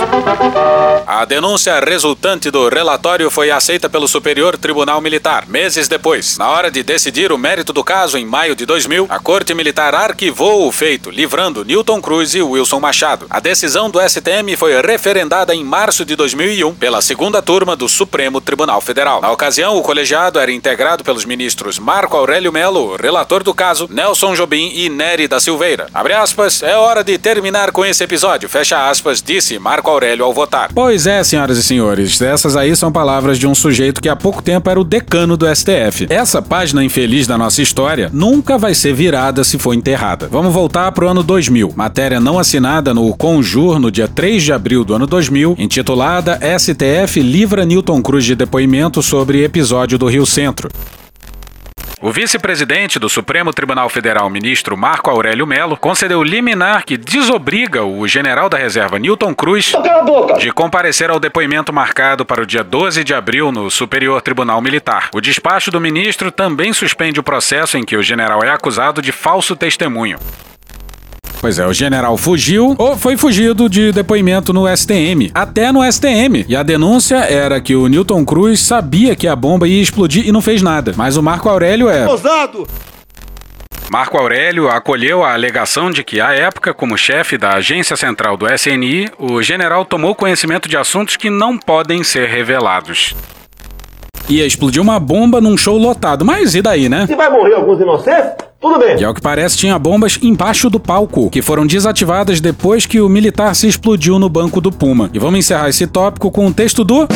A 1.06 1.24
denúncia 1.24 1.78
resultante 2.00 2.50
do 2.50 2.66
relatório 2.70 3.30
foi 3.30 3.50
aceita 3.50 3.86
pelo 3.86 4.08
Superior 4.08 4.56
Tribunal 4.56 5.02
Militar. 5.02 5.44
Meses 5.46 5.86
depois, 5.86 6.38
na 6.38 6.48
hora 6.48 6.70
de 6.70 6.82
decidir 6.82 7.30
o 7.30 7.36
mérito 7.36 7.74
do 7.74 7.84
caso, 7.84 8.16
em 8.16 8.24
maio 8.24 8.56
de 8.56 8.64
2000, 8.64 9.06
a 9.10 9.18
Corte 9.18 9.52
Militar 9.52 9.94
arquivou 9.94 10.66
o 10.66 10.72
feito, 10.72 11.10
livrando 11.10 11.62
Newton 11.62 12.00
Cruz 12.00 12.34
e 12.34 12.40
Wilson 12.40 12.80
Machado. 12.80 13.26
A 13.28 13.38
decisão 13.38 13.90
do 13.90 14.00
STM 14.00 14.56
foi 14.56 14.80
referendada 14.80 15.54
em 15.54 15.62
março 15.62 16.02
de 16.02 16.16
2001 16.16 16.74
pela 16.76 17.02
segunda 17.02 17.42
turma 17.42 17.76
do 17.76 17.86
Supremo 17.86 18.40
Tribunal 18.40 18.80
Federal. 18.80 19.20
Na 19.20 19.30
ocasião, 19.30 19.76
o 19.76 19.82
colegiado 19.82 20.38
era 20.38 20.50
integrado 20.50 21.04
pelos 21.04 21.26
ministros 21.26 21.78
Marco 21.78 22.16
Aurélio 22.16 22.50
Melo, 22.50 22.96
relator 22.96 23.42
do 23.42 23.52
caso, 23.52 23.86
Nelson 23.90 24.34
Jobim 24.34 24.72
e 24.74 24.88
Nery 24.88 25.28
da 25.28 25.38
Silveira. 25.38 25.86
Abre 25.92 26.14
aspas, 26.14 26.62
é 26.62 26.78
hora 26.78 27.04
de 27.04 27.18
terminar 27.18 27.72
com 27.72 27.84
esse 27.84 28.02
episódio, 28.02 28.48
fecha 28.48 28.88
aspas, 28.88 29.20
disse 29.20 29.58
Marco 29.58 29.90
Aurélio 29.90 30.24
ao 30.24 30.32
votar. 30.32 30.70
Pois 30.74 31.06
é, 31.06 31.22
senhoras 31.22 31.58
e 31.58 31.62
senhores, 31.62 31.89
essas 32.22 32.56
aí 32.56 32.74
são 32.76 32.92
palavras 32.92 33.38
de 33.38 33.46
um 33.46 33.54
sujeito 33.54 34.00
que 34.00 34.08
há 34.08 34.16
pouco 34.16 34.42
tempo 34.42 34.68
era 34.70 34.80
o 34.80 34.84
decano 34.84 35.36
do 35.36 35.46
STF. 35.54 36.06
Essa 36.08 36.40
página 36.40 36.84
infeliz 36.84 37.26
da 37.26 37.36
nossa 37.36 37.62
história 37.62 38.10
nunca 38.12 38.58
vai 38.58 38.74
ser 38.74 38.92
virada 38.92 39.42
se 39.44 39.58
for 39.58 39.74
enterrada. 39.74 40.28
Vamos 40.30 40.52
voltar 40.52 40.90
pro 40.92 41.08
ano 41.08 41.22
2000. 41.22 41.72
Matéria 41.74 42.20
não 42.20 42.38
assinada 42.38 42.94
no 42.94 43.14
Conjur 43.16 43.78
no 43.78 43.90
dia 43.90 44.08
3 44.08 44.42
de 44.42 44.52
abril 44.52 44.84
do 44.84 44.94
ano 44.94 45.06
2000, 45.06 45.56
intitulada 45.58 46.38
STF 46.58 47.20
livra 47.20 47.64
Newton 47.64 48.02
Cruz 48.02 48.24
de 48.24 48.34
depoimento 48.34 49.02
sobre 49.02 49.44
episódio 49.44 49.98
do 49.98 50.06
Rio 50.06 50.26
Centro. 50.26 50.68
O 52.02 52.10
vice-presidente 52.10 52.98
do 52.98 53.10
Supremo 53.10 53.52
Tribunal 53.52 53.86
Federal, 53.90 54.30
ministro 54.30 54.74
Marco 54.74 55.10
Aurélio 55.10 55.46
Melo, 55.46 55.76
concedeu 55.76 56.22
liminar 56.22 56.82
que 56.86 56.96
desobriga 56.96 57.84
o 57.84 58.08
general 58.08 58.48
da 58.48 58.56
reserva 58.56 58.98
Newton 58.98 59.34
Cruz 59.34 59.74
de 60.38 60.50
comparecer 60.50 61.10
ao 61.10 61.20
depoimento 61.20 61.74
marcado 61.74 62.24
para 62.24 62.40
o 62.40 62.46
dia 62.46 62.64
12 62.64 63.04
de 63.04 63.12
abril 63.12 63.52
no 63.52 63.70
Superior 63.70 64.22
Tribunal 64.22 64.62
Militar. 64.62 65.10
O 65.12 65.20
despacho 65.20 65.70
do 65.70 65.78
ministro 65.78 66.32
também 66.32 66.72
suspende 66.72 67.20
o 67.20 67.22
processo 67.22 67.76
em 67.76 67.84
que 67.84 67.98
o 67.98 68.02
general 68.02 68.42
é 68.42 68.50
acusado 68.50 69.02
de 69.02 69.12
falso 69.12 69.54
testemunho. 69.54 70.18
Pois 71.40 71.58
é, 71.58 71.66
o 71.66 71.72
general 71.72 72.18
fugiu 72.18 72.74
ou 72.76 72.98
foi 72.98 73.16
fugido 73.16 73.66
de 73.66 73.92
depoimento 73.92 74.52
no 74.52 74.68
STM, 74.68 75.30
até 75.34 75.72
no 75.72 75.82
STM. 75.90 76.44
E 76.46 76.54
a 76.54 76.62
denúncia 76.62 77.16
era 77.16 77.58
que 77.62 77.74
o 77.74 77.86
Newton 77.86 78.26
Cruz 78.26 78.60
sabia 78.60 79.16
que 79.16 79.26
a 79.26 79.34
bomba 79.34 79.66
ia 79.66 79.80
explodir 79.80 80.28
e 80.28 80.32
não 80.32 80.42
fez 80.42 80.60
nada. 80.60 80.92
Mas 80.94 81.16
o 81.16 81.22
Marco 81.22 81.48
Aurélio 81.48 81.88
é. 81.88 82.06
Ousado! 82.06 82.68
Marco 83.90 84.18
Aurélio 84.18 84.68
acolheu 84.68 85.24
a 85.24 85.32
alegação 85.32 85.90
de 85.90 86.04
que, 86.04 86.20
à 86.20 86.32
época, 86.32 86.74
como 86.74 86.96
chefe 86.96 87.38
da 87.38 87.54
agência 87.54 87.96
central 87.96 88.36
do 88.36 88.46
SNI, 88.46 89.10
o 89.18 89.42
general 89.42 89.84
tomou 89.84 90.14
conhecimento 90.14 90.68
de 90.68 90.76
assuntos 90.76 91.16
que 91.16 91.30
não 91.30 91.58
podem 91.58 92.04
ser 92.04 92.28
revelados. 92.28 93.16
Ia 94.28 94.46
explodir 94.46 94.80
uma 94.80 95.00
bomba 95.00 95.40
num 95.40 95.56
show 95.56 95.76
lotado, 95.76 96.24
mas 96.24 96.54
e 96.54 96.62
daí, 96.62 96.88
né? 96.88 97.06
Se 97.06 97.16
vai 97.16 97.30
morrer 97.30 97.54
alguns 97.54 97.80
inocentes, 97.80 98.32
tudo 98.60 98.78
bem. 98.78 99.00
E 99.00 99.04
ao 99.04 99.14
que 99.14 99.20
parece, 99.20 99.56
tinha 99.56 99.78
bombas 99.78 100.18
embaixo 100.22 100.68
do 100.70 100.78
palco, 100.78 101.30
que 101.30 101.42
foram 101.42 101.66
desativadas 101.66 102.40
depois 102.40 102.86
que 102.86 103.00
o 103.00 103.08
militar 103.08 103.54
se 103.56 103.66
explodiu 103.66 104.18
no 104.18 104.28
banco 104.28 104.60
do 104.60 104.70
Puma. 104.70 105.10
E 105.12 105.18
vamos 105.18 105.40
encerrar 105.40 105.68
esse 105.68 105.86
tópico 105.86 106.30
com 106.30 106.46
o 106.46 106.52
texto 106.52 106.84
do. 106.84 107.08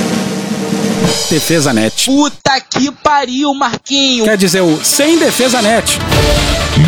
Defesa 1.30 1.72
Net. 1.72 2.06
Puta 2.06 2.60
que 2.60 2.90
pariu, 2.90 3.52
Marquinho. 3.54 4.24
Quer 4.24 4.36
dizer, 4.36 4.62
o 4.62 4.76
Sem 4.82 5.18
Defesa 5.18 5.60
Net. 5.60 5.98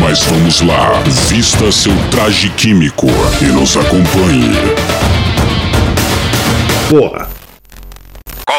Mas 0.01 0.23
vamos 0.23 0.61
lá, 0.61 1.01
vista 1.29 1.71
seu 1.71 1.93
traje 2.11 2.49
químico 2.51 3.07
e 3.41 3.45
nos 3.45 3.77
acompanhe. 3.77 4.51
Porra. 6.89 7.36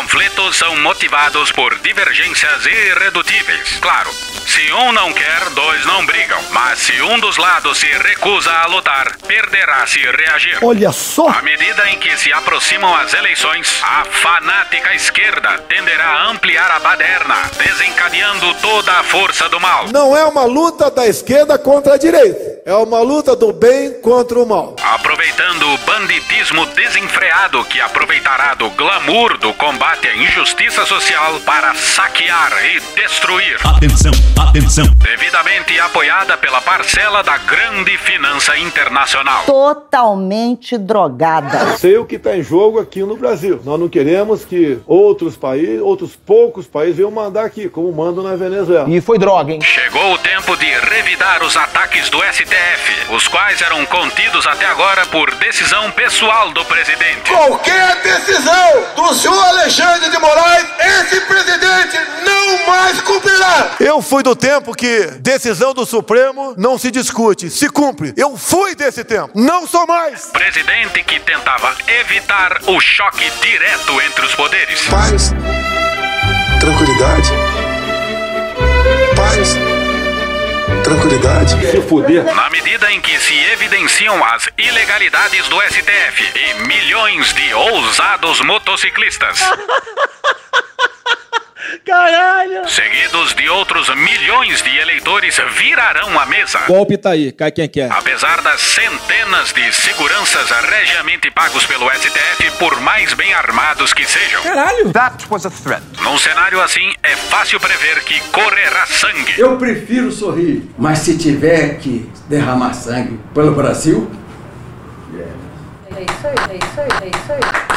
Conflitos 0.09 0.57
são 0.57 0.75
motivados 0.77 1.53
por 1.53 1.79
divergências 1.81 2.65
irredutíveis. 2.65 3.77
Claro, 3.79 4.11
se 4.47 4.73
um 4.73 4.91
não 4.91 5.13
quer, 5.13 5.51
dois 5.51 5.85
não 5.85 6.07
brigam. 6.07 6.41
Mas 6.51 6.79
se 6.79 7.03
um 7.03 7.21
dos 7.21 7.37
lados 7.37 7.77
se 7.77 7.87
recusa 7.87 8.51
a 8.51 8.67
lutar, 8.69 9.19
perderá 9.27 9.87
se 9.87 9.99
reagir. 9.99 10.57
Olha 10.63 10.93
só! 10.93 11.29
À 11.29 11.43
medida 11.43 11.91
em 11.91 11.99
que 11.99 12.17
se 12.17 12.33
aproximam 12.33 12.95
as 12.95 13.13
eleições, 13.13 13.83
a 13.83 14.07
fanática 14.07 14.95
esquerda 14.95 15.59
tenderá 15.69 16.07
a 16.07 16.31
ampliar 16.31 16.71
a 16.71 16.79
baderna, 16.79 17.37
desencadeando 17.63 18.55
toda 18.63 18.91
a 18.91 19.03
força 19.03 19.47
do 19.51 19.61
mal. 19.61 19.89
Não 19.89 20.17
é 20.17 20.25
uma 20.25 20.45
luta 20.45 20.91
da 20.91 21.07
esquerda 21.07 21.59
contra 21.59 21.95
a 21.95 21.99
direita. 21.99 22.63
É 22.65 22.75
uma 22.75 23.01
luta 23.01 23.37
do 23.37 23.53
bem 23.53 24.01
contra 24.01 24.39
o 24.39 24.47
mal. 24.47 24.75
Aproveitando 24.83 25.75
o 25.75 25.79
banditismo 25.79 26.65
desenfreado 26.67 27.63
que 27.67 27.79
aproveitará 27.79 28.55
do 28.55 28.71
glamour 28.71 29.37
do 29.37 29.53
combate 29.55 29.98
à 30.07 30.17
injustiça 30.17 30.85
social 30.87 31.41
para 31.45 31.75
saquear 31.75 32.53
e 32.65 33.01
destruir. 33.01 33.57
Atenção, 33.65 34.13
atenção. 34.39 34.85
Devidamente 34.97 35.79
apoiada 35.81 36.37
pela 36.37 36.61
parcela 36.61 37.23
da 37.23 37.37
grande 37.39 37.97
finança 37.99 38.57
internacional. 38.59 39.45
Totalmente 39.45 40.77
drogada. 40.79 41.77
Sei 41.79 41.97
o 41.97 42.05
que 42.05 42.17
está 42.17 42.37
em 42.37 42.43
jogo 42.43 42.79
aqui 42.79 43.03
no 43.03 43.17
Brasil. 43.17 43.61
Nós 43.65 43.79
não 43.79 43.89
queremos 43.89 44.45
que 44.45 44.79
outros 44.87 45.37
países, 45.37 45.81
outros 45.81 46.15
poucos 46.15 46.67
países 46.67 46.97
venham 46.97 47.11
mandar 47.11 47.45
aqui, 47.45 47.69
como 47.69 47.93
mandam 47.93 48.23
na 48.23 48.37
Venezuela. 48.37 48.89
E 48.89 49.01
foi 49.01 49.19
droga, 49.19 49.53
hein? 49.53 49.61
Chegou 49.63 50.13
o 50.13 50.19
tempo 50.19 50.57
de 50.57 50.67
revidar 50.67 51.43
os 51.43 51.57
ataques 51.57 52.09
do 52.11 52.19
STF 52.19 52.49
STF, 52.49 53.15
os 53.15 53.29
quais 53.29 53.61
eram 53.63 53.85
contidos 53.87 54.47
até 54.47 54.67
agora 54.67 55.05
por 55.07 55.35
decisão 55.35 55.91
pessoal 55.91 56.51
do 56.53 56.65
presidente. 56.65 57.31
Qualquer 57.31 58.01
decisão 58.03 58.85
do 58.97 59.15
senhor 59.15 59.45
Alexandre 59.49 59.88
de 59.97 60.19
Moraes, 60.19 60.67
esse 60.79 61.21
presidente 61.23 61.99
não 62.25 62.67
mais 62.67 63.01
cumprirá. 63.01 63.77
Eu 63.81 64.03
fui 64.03 64.23
do 64.23 64.37
tempo 64.37 64.75
que 64.75 65.07
decisão 65.21 65.73
do 65.73 65.87
Supremo 65.87 66.55
não 66.57 66.77
se 66.77 66.91
discute, 66.91 67.49
se 67.51 67.69
cumpre. 67.69 68.13
Eu 68.17 68.37
fui 68.37 68.75
desse 68.75 69.03
tempo, 69.03 69.31
não 69.35 69.67
sou 69.67 69.87
mais. 69.87 70.27
Presidente 70.27 71.03
que 71.05 71.19
tentava 71.21 71.75
evitar 72.01 72.61
o 72.67 72.79
choque 72.81 73.31
direto 73.41 74.01
entre 74.03 74.27
os 74.27 74.35
poderes. 74.35 74.87
Paz, 74.89 75.33
tranquilidade. 76.61 77.31
Paz, 79.17 79.57
tranquilidade. 80.89 81.71
Se 81.71 81.83
fuder. 81.83 82.25
Na 82.25 82.49
medida 82.49 82.91
em 82.91 83.01
que 83.01 83.19
se 83.21 83.35
evidenciam 83.53 84.25
as 84.25 84.49
ilegalidades 84.57 85.47
do 85.49 85.61
STF 85.61 86.33
e 86.35 86.67
milhões 86.67 87.33
de 87.35 87.55
ousados 87.55 88.41
motociclistas. 88.41 89.39
Caralho! 91.85 92.69
Seguidos 92.69 93.35
de 93.35 93.49
outros 93.49 93.89
milhões 93.95 94.63
de 94.63 94.77
eleitores 94.79 95.39
virarão 95.57 96.19
a 96.19 96.27
mesa. 96.27 96.61
Golpe 96.67 96.97
tá 96.97 97.11
aí, 97.11 97.33
cai 97.33 97.51
quem 97.51 97.69
quer. 97.69 97.91
Apesar 97.93 98.41
das 98.43 98.61
centenas 98.61 99.53
de 99.53 99.73
seguranças 99.73 100.51
regiamente 100.51 101.31
pagos 101.31 101.67
pelo 101.67 101.91
STF, 101.91 102.51
por 102.59 102.81
mais 102.81 103.15
bem 103.15 103.33
armados 103.35 103.93
que 103.93 104.07
sejam. 104.07 104.43
Caralho! 104.43 104.93
That 104.93 105.25
was 105.31 105.47
a 105.47 105.51
threat. 105.51 105.83
Num 106.03 106.19
cenário 106.19 106.61
assim, 106.61 106.93
é 107.03 107.17
fácil 107.17 107.61
prever 107.61 108.03
que 108.05 108.21
correrá 108.31 108.87
sangue. 108.87 109.35
Eu 109.39 109.57
prefiro 109.57 110.11
sorrir, 110.11 110.69
mas 110.79 111.01
se 111.01 111.17
tiver 111.19 111.79
que 111.79 112.11
derramar 112.29 112.75
sangue 112.75 113.19
pelo 113.35 113.53
Brasil, 113.53 114.11
É 115.91 116.03
isso 116.03 116.27
aí, 116.27 116.35
é 116.51 116.57
isso 116.57 116.81
aí, 116.81 117.09
é 117.09 117.09
isso 117.09 117.33
aí. 117.33 117.68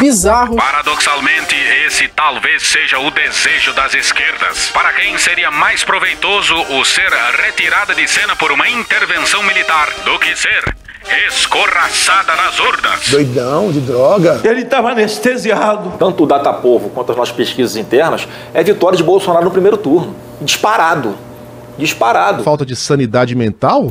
Bizarro. 0.00 0.56
Paradoxalmente, 0.56 1.54
esse 1.86 2.08
talvez 2.08 2.62
seja 2.62 2.98
o 2.98 3.10
desejo 3.10 3.74
das 3.74 3.92
esquerdas, 3.92 4.70
para 4.72 4.92
quem 4.94 5.18
seria 5.18 5.50
mais 5.50 5.84
proveitoso 5.84 6.54
o 6.54 6.84
ser 6.86 7.10
retirada 7.44 7.94
de 7.94 8.08
cena 8.08 8.34
por 8.34 8.50
uma 8.50 8.66
intervenção 8.68 9.42
militar 9.42 9.88
do 10.04 10.18
que 10.18 10.34
ser 10.34 10.74
escorraçada 11.28 12.34
nas 12.34 12.58
urnas. 12.58 13.08
Doidão, 13.10 13.70
de 13.70 13.80
droga. 13.80 14.40
Ele 14.42 14.62
estava 14.62 14.90
anestesiado. 14.90 15.92
Tanto 15.98 16.24
o 16.24 16.26
Datapovo 16.26 16.88
quanto 16.90 17.12
as 17.12 17.18
nossas 17.18 17.34
pesquisas 17.34 17.76
internas 17.76 18.26
é 18.54 18.62
vitória 18.62 18.96
de 18.96 19.02
Bolsonaro 19.02 19.44
no 19.44 19.50
primeiro 19.50 19.76
turno. 19.76 20.16
Disparado. 20.40 21.14
Disparado. 21.76 22.42
Falta 22.42 22.64
de 22.64 22.74
sanidade 22.76 23.34
mental? 23.34 23.90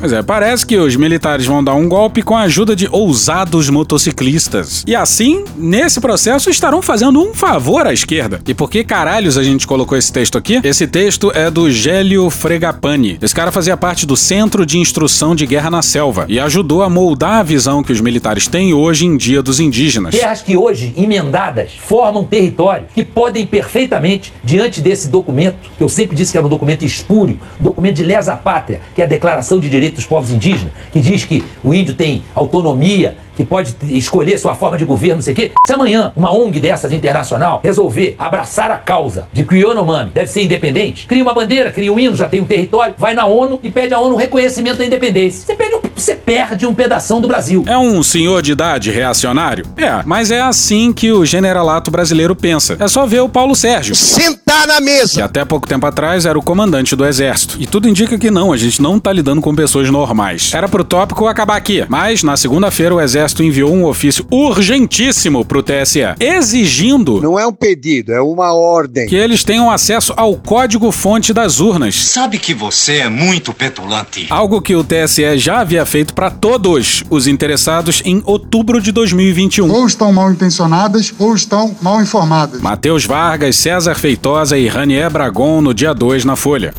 Pois 0.00 0.14
é, 0.14 0.22
parece 0.22 0.64
que 0.64 0.78
os 0.78 0.96
militares 0.96 1.44
vão 1.44 1.62
dar 1.62 1.74
um 1.74 1.86
golpe 1.86 2.22
com 2.22 2.34
a 2.34 2.44
ajuda 2.44 2.74
de 2.74 2.88
ousados 2.90 3.68
motociclistas. 3.68 4.82
E 4.86 4.96
assim, 4.96 5.44
nesse 5.58 6.00
processo, 6.00 6.48
estarão 6.48 6.80
fazendo 6.80 7.22
um 7.22 7.34
favor 7.34 7.86
à 7.86 7.92
esquerda. 7.92 8.40
E 8.48 8.54
por 8.54 8.70
que 8.70 8.82
caralhos 8.82 9.36
a 9.36 9.42
gente 9.42 9.66
colocou 9.66 9.98
esse 9.98 10.10
texto 10.10 10.38
aqui? 10.38 10.58
Esse 10.64 10.86
texto 10.86 11.30
é 11.34 11.50
do 11.50 11.70
Gélio 11.70 12.30
Fregapani. 12.30 13.18
Esse 13.20 13.34
cara 13.34 13.52
fazia 13.52 13.76
parte 13.76 14.06
do 14.06 14.16
Centro 14.16 14.64
de 14.64 14.78
Instrução 14.78 15.34
de 15.34 15.44
Guerra 15.44 15.70
na 15.70 15.82
Selva 15.82 16.24
e 16.30 16.40
ajudou 16.40 16.82
a 16.82 16.88
moldar 16.88 17.40
a 17.40 17.42
visão 17.42 17.82
que 17.82 17.92
os 17.92 18.00
militares 18.00 18.48
têm 18.48 18.72
hoje 18.72 19.04
em 19.04 19.18
dia 19.18 19.42
dos 19.42 19.60
indígenas. 19.60 20.14
Terras 20.14 20.40
que 20.40 20.56
hoje, 20.56 20.94
emendadas, 20.96 21.72
formam 21.78 22.24
território 22.24 22.86
que 22.94 23.04
podem 23.04 23.46
perfeitamente, 23.46 24.32
diante 24.42 24.80
desse 24.80 25.08
documento, 25.08 25.58
que 25.76 25.84
eu 25.84 25.90
sempre 25.90 26.16
disse 26.16 26.32
que 26.32 26.38
era 26.38 26.46
um 26.46 26.50
documento 26.50 26.86
espúrio, 26.86 27.38
documento 27.60 27.96
de 27.96 28.04
lesa 28.04 28.34
pátria, 28.34 28.80
que 28.94 29.02
é 29.02 29.04
a 29.04 29.08
Declaração 29.08 29.60
de 29.60 29.68
Direitos 29.68 29.89
dos 29.96 30.06
Povos 30.06 30.30
Indígenas, 30.30 30.72
que 30.92 31.00
diz 31.00 31.24
que 31.24 31.44
o 31.62 31.74
índio 31.74 31.94
tem 31.94 32.22
autonomia, 32.34 33.16
que 33.36 33.44
pode 33.44 33.74
escolher 33.88 34.38
sua 34.38 34.54
forma 34.54 34.76
de 34.76 34.84
governo, 34.84 35.16
não 35.16 35.22
sei 35.22 35.32
o 35.32 35.36
quê. 35.36 35.52
Se 35.66 35.72
amanhã 35.72 36.12
uma 36.14 36.30
ONG 36.30 36.60
dessas 36.60 36.92
internacional 36.92 37.60
resolver 37.62 38.14
abraçar 38.18 38.70
a 38.70 38.76
causa 38.76 39.28
de 39.32 39.44
que 39.44 39.54
o 39.54 39.56
Yanomami 39.56 40.10
deve 40.10 40.26
ser 40.26 40.42
independente, 40.42 41.06
cria 41.06 41.22
uma 41.22 41.32
bandeira, 41.32 41.72
cria 41.72 41.92
um 41.92 41.98
hino, 41.98 42.14
já 42.14 42.28
tem 42.28 42.40
um 42.40 42.44
território, 42.44 42.94
vai 42.98 43.14
na 43.14 43.24
ONU 43.26 43.58
e 43.62 43.70
pede 43.70 43.94
à 43.94 44.00
ONU 44.00 44.16
reconhecimento 44.16 44.78
da 44.78 44.84
independência. 44.84 45.46
Você 45.46 45.54
perde 45.54 45.74
um, 45.74 45.79
você 46.00 46.14
perde 46.16 46.66
um 46.66 46.74
pedação 46.74 47.20
do 47.20 47.28
Brasil. 47.28 47.64
É 47.66 47.76
um 47.76 48.02
senhor 48.02 48.42
de 48.42 48.52
idade 48.52 48.90
reacionário? 48.90 49.64
É, 49.76 50.02
mas 50.04 50.30
é 50.30 50.40
assim 50.40 50.92
que 50.92 51.12
o 51.12 51.24
generalato 51.24 51.90
brasileiro 51.90 52.34
pensa. 52.34 52.76
É 52.80 52.88
só 52.88 53.06
ver 53.06 53.20
o 53.20 53.28
Paulo 53.28 53.54
Sérgio. 53.54 53.94
Sentar 53.94 54.66
na 54.66 54.80
mesa! 54.80 55.14
Que 55.14 55.22
até 55.22 55.44
pouco 55.44 55.68
tempo 55.68 55.86
atrás 55.86 56.24
era 56.26 56.38
o 56.38 56.42
comandante 56.42 56.96
do 56.96 57.04
exército. 57.04 57.56
E 57.60 57.66
tudo 57.66 57.88
indica 57.88 58.18
que 58.18 58.30
não, 58.30 58.52
a 58.52 58.56
gente 58.56 58.80
não 58.80 58.98
tá 58.98 59.12
lidando 59.12 59.40
com 59.40 59.54
pessoas 59.54 59.90
normais. 59.90 60.52
Era 60.54 60.68
pro 60.68 60.84
tópico 60.84 61.26
acabar 61.26 61.56
aqui, 61.56 61.84
mas 61.88 62.22
na 62.22 62.36
segunda-feira 62.36 62.94
o 62.94 63.00
exército 63.00 63.42
enviou 63.42 63.72
um 63.72 63.84
ofício 63.84 64.26
urgentíssimo 64.30 65.44
pro 65.44 65.62
TSE, 65.62 66.00
exigindo 66.18 67.20
Não 67.20 67.38
é 67.38 67.46
um 67.46 67.52
pedido, 67.52 68.12
é 68.12 68.20
uma 68.20 68.52
ordem. 68.54 69.06
que 69.06 69.16
eles 69.16 69.44
tenham 69.44 69.70
acesso 69.70 70.12
ao 70.16 70.34
código-fonte 70.36 71.32
das 71.32 71.60
urnas. 71.60 71.94
Sabe 71.96 72.38
que 72.38 72.54
você 72.54 72.98
é 72.98 73.08
muito 73.08 73.52
petulante. 73.52 74.26
Algo 74.30 74.60
que 74.62 74.74
o 74.74 74.84
TSE 74.84 75.38
já 75.38 75.60
havia 75.60 75.84
feito 75.90 76.14
para 76.14 76.30
todos 76.30 77.04
os 77.10 77.26
interessados 77.26 78.00
em 78.04 78.22
outubro 78.24 78.80
de 78.80 78.92
2021. 78.92 79.68
Ou 79.70 79.86
estão 79.86 80.12
mal 80.12 80.30
intencionadas 80.30 81.12
ou 81.18 81.34
estão 81.34 81.76
mal 81.82 82.00
informadas. 82.00 82.60
Matheus 82.60 83.04
Vargas, 83.04 83.56
César 83.56 83.96
Feitosa 83.96 84.56
e 84.56 84.68
Ranier 84.68 85.10
Bragon 85.10 85.60
no 85.60 85.74
dia 85.74 85.92
2 85.92 86.24
na 86.24 86.36
Folha. 86.36 86.72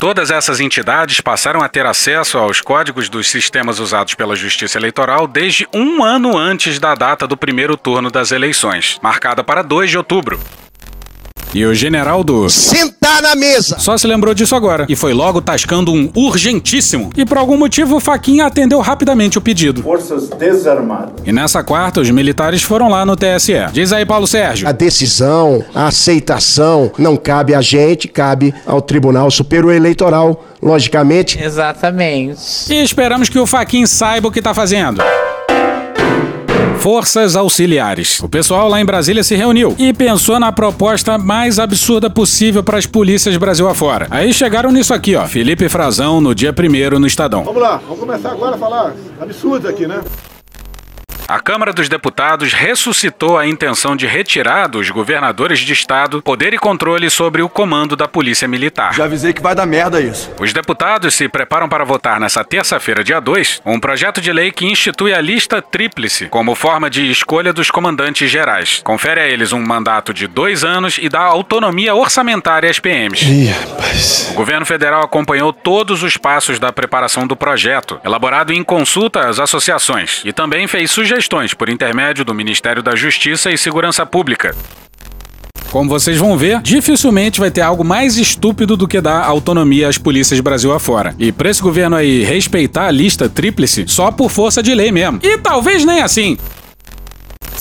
Todas 0.00 0.30
essas 0.30 0.60
entidades 0.60 1.20
passaram 1.20 1.62
a 1.62 1.68
ter 1.68 1.86
acesso 1.86 2.36
aos 2.36 2.60
códigos 2.60 3.08
dos 3.08 3.28
sistemas 3.30 3.78
usados 3.78 4.14
pela 4.14 4.36
Justiça 4.36 4.76
Eleitoral 4.76 5.26
desde 5.26 5.66
um 5.72 6.02
ano 6.02 6.36
antes 6.36 6.78
da 6.78 6.94
data 6.94 7.26
do 7.26 7.36
primeiro 7.36 7.76
turno 7.76 8.10
das 8.10 8.32
eleições, 8.32 8.98
marcada 9.00 9.42
para 9.42 9.62
2 9.62 9.90
de 9.90 9.96
outubro. 9.96 10.38
E 11.54 11.64
o 11.64 11.72
general 11.72 12.24
do. 12.24 12.48
Sentar 12.50 13.22
na 13.22 13.36
mesa! 13.36 13.78
Só 13.78 13.96
se 13.96 14.06
lembrou 14.06 14.34
disso 14.34 14.56
agora 14.56 14.86
e 14.88 14.96
foi 14.96 15.12
logo 15.12 15.40
tascando 15.40 15.92
um 15.92 16.10
urgentíssimo. 16.14 17.10
E 17.16 17.24
por 17.24 17.38
algum 17.38 17.56
motivo 17.56 17.96
o 17.96 18.00
Faquinha 18.00 18.46
atendeu 18.46 18.80
rapidamente 18.80 19.38
o 19.38 19.40
pedido. 19.40 19.82
Forças 19.82 20.28
desarmadas. 20.30 21.14
E 21.24 21.32
nessa 21.32 21.62
quarta, 21.62 22.00
os 22.00 22.10
militares 22.10 22.62
foram 22.62 22.88
lá 22.88 23.06
no 23.06 23.16
TSE. 23.16 23.54
Diz 23.72 23.92
aí, 23.92 24.04
Paulo 24.04 24.26
Sérgio. 24.26 24.68
A 24.68 24.72
decisão, 24.72 25.64
a 25.74 25.86
aceitação 25.86 26.90
não 26.98 27.16
cabe 27.16 27.54
a 27.54 27.60
gente, 27.60 28.08
cabe 28.08 28.52
ao 28.66 28.82
Tribunal 28.82 29.30
Superior 29.30 29.72
Eleitoral, 29.72 30.44
logicamente. 30.60 31.42
Exatamente. 31.42 32.72
E 32.72 32.82
esperamos 32.82 33.28
que 33.28 33.38
o 33.38 33.46
Faquin 33.46 33.86
saiba 33.86 34.28
o 34.28 34.32
que 34.32 34.42
tá 34.42 34.52
fazendo. 34.52 35.02
Forças 36.78 37.34
Auxiliares. 37.36 38.20
O 38.20 38.28
pessoal 38.28 38.68
lá 38.68 38.80
em 38.80 38.84
Brasília 38.84 39.24
se 39.24 39.34
reuniu 39.34 39.74
e 39.78 39.92
pensou 39.92 40.38
na 40.38 40.52
proposta 40.52 41.16
mais 41.16 41.58
absurda 41.58 42.10
possível 42.10 42.62
para 42.62 42.78
as 42.78 42.86
polícias 42.86 43.36
Brasil 43.36 43.68
afora. 43.68 44.06
Aí 44.10 44.32
chegaram 44.32 44.70
nisso 44.70 44.92
aqui, 44.92 45.14
ó. 45.16 45.26
Felipe 45.26 45.68
Frazão 45.68 46.20
no 46.20 46.34
dia 46.34 46.52
primeiro 46.52 46.98
no 46.98 47.06
Estadão. 47.06 47.44
Vamos 47.44 47.62
lá, 47.62 47.76
vamos 47.76 48.00
começar 48.00 48.30
agora 48.30 48.56
a 48.56 48.58
falar 48.58 48.94
absurdo 49.20 49.68
aqui, 49.68 49.86
né? 49.86 50.00
A 51.26 51.40
Câmara 51.40 51.72
dos 51.72 51.88
Deputados 51.88 52.52
ressuscitou 52.52 53.38
a 53.38 53.46
intenção 53.46 53.96
de 53.96 54.06
retirar 54.06 54.66
dos 54.66 54.90
governadores 54.90 55.60
de 55.60 55.72
estado 55.72 56.20
poder 56.20 56.52
e 56.52 56.58
controle 56.58 57.08
sobre 57.08 57.40
o 57.40 57.48
comando 57.48 57.96
da 57.96 58.06
Polícia 58.06 58.46
Militar. 58.46 58.92
Já 58.92 59.04
avisei 59.04 59.32
que 59.32 59.40
vai 59.40 59.54
dar 59.54 59.64
merda 59.64 60.02
isso. 60.02 60.30
Os 60.38 60.52
deputados 60.52 61.14
se 61.14 61.26
preparam 61.26 61.66
para 61.66 61.82
votar 61.82 62.20
nessa 62.20 62.44
terça-feira, 62.44 63.02
dia 63.02 63.20
2, 63.20 63.62
um 63.64 63.80
projeto 63.80 64.20
de 64.20 64.30
lei 64.34 64.52
que 64.52 64.66
institui 64.66 65.14
a 65.14 65.20
lista 65.20 65.62
tríplice 65.62 66.26
como 66.26 66.54
forma 66.54 66.90
de 66.90 67.10
escolha 67.10 67.54
dos 67.54 67.70
comandantes 67.70 68.30
gerais. 68.30 68.82
Confere 68.84 69.20
a 69.20 69.26
eles 69.26 69.50
um 69.52 69.64
mandato 69.64 70.12
de 70.12 70.26
dois 70.26 70.62
anos 70.62 70.98
e 71.00 71.08
dá 71.08 71.22
autonomia 71.22 71.94
orçamentária 71.94 72.68
às 72.68 72.78
PMs. 72.78 73.22
Ih, 73.22 73.46
rapaz. 73.46 74.28
O 74.30 74.34
governo 74.34 74.66
federal 74.66 75.02
acompanhou 75.02 75.54
todos 75.54 76.02
os 76.02 76.18
passos 76.18 76.58
da 76.58 76.70
preparação 76.70 77.26
do 77.26 77.34
projeto, 77.34 77.98
elaborado 78.04 78.52
em 78.52 78.62
consulta 78.62 79.26
às 79.26 79.40
associações, 79.40 80.20
e 80.22 80.32
também 80.32 80.66
fez 80.66 80.90
sugestões 80.90 81.13
por 81.54 81.68
intermédio 81.68 82.24
do 82.24 82.34
Ministério 82.34 82.82
da 82.82 82.96
Justiça 82.96 83.50
e 83.50 83.58
Segurança 83.58 84.04
Pública. 84.04 84.54
Como 85.70 85.88
vocês 85.88 86.18
vão 86.18 86.36
ver, 86.36 86.60
dificilmente 86.62 87.40
vai 87.40 87.50
ter 87.50 87.60
algo 87.60 87.84
mais 87.84 88.16
estúpido 88.16 88.76
do 88.76 88.86
que 88.86 89.00
dar 89.00 89.24
autonomia 89.24 89.88
às 89.88 89.98
polícias 89.98 90.38
Brasil 90.40 90.72
afora. 90.72 91.14
E 91.18 91.32
pra 91.32 91.50
esse 91.50 91.60
governo 91.60 91.96
aí 91.96 92.22
respeitar 92.22 92.86
a 92.86 92.90
lista 92.90 93.28
tríplice 93.28 93.84
só 93.88 94.12
por 94.12 94.30
força 94.30 94.62
de 94.62 94.72
lei 94.72 94.92
mesmo. 94.92 95.18
E 95.22 95.36
talvez 95.38 95.84
nem 95.84 96.00
assim. 96.00 96.38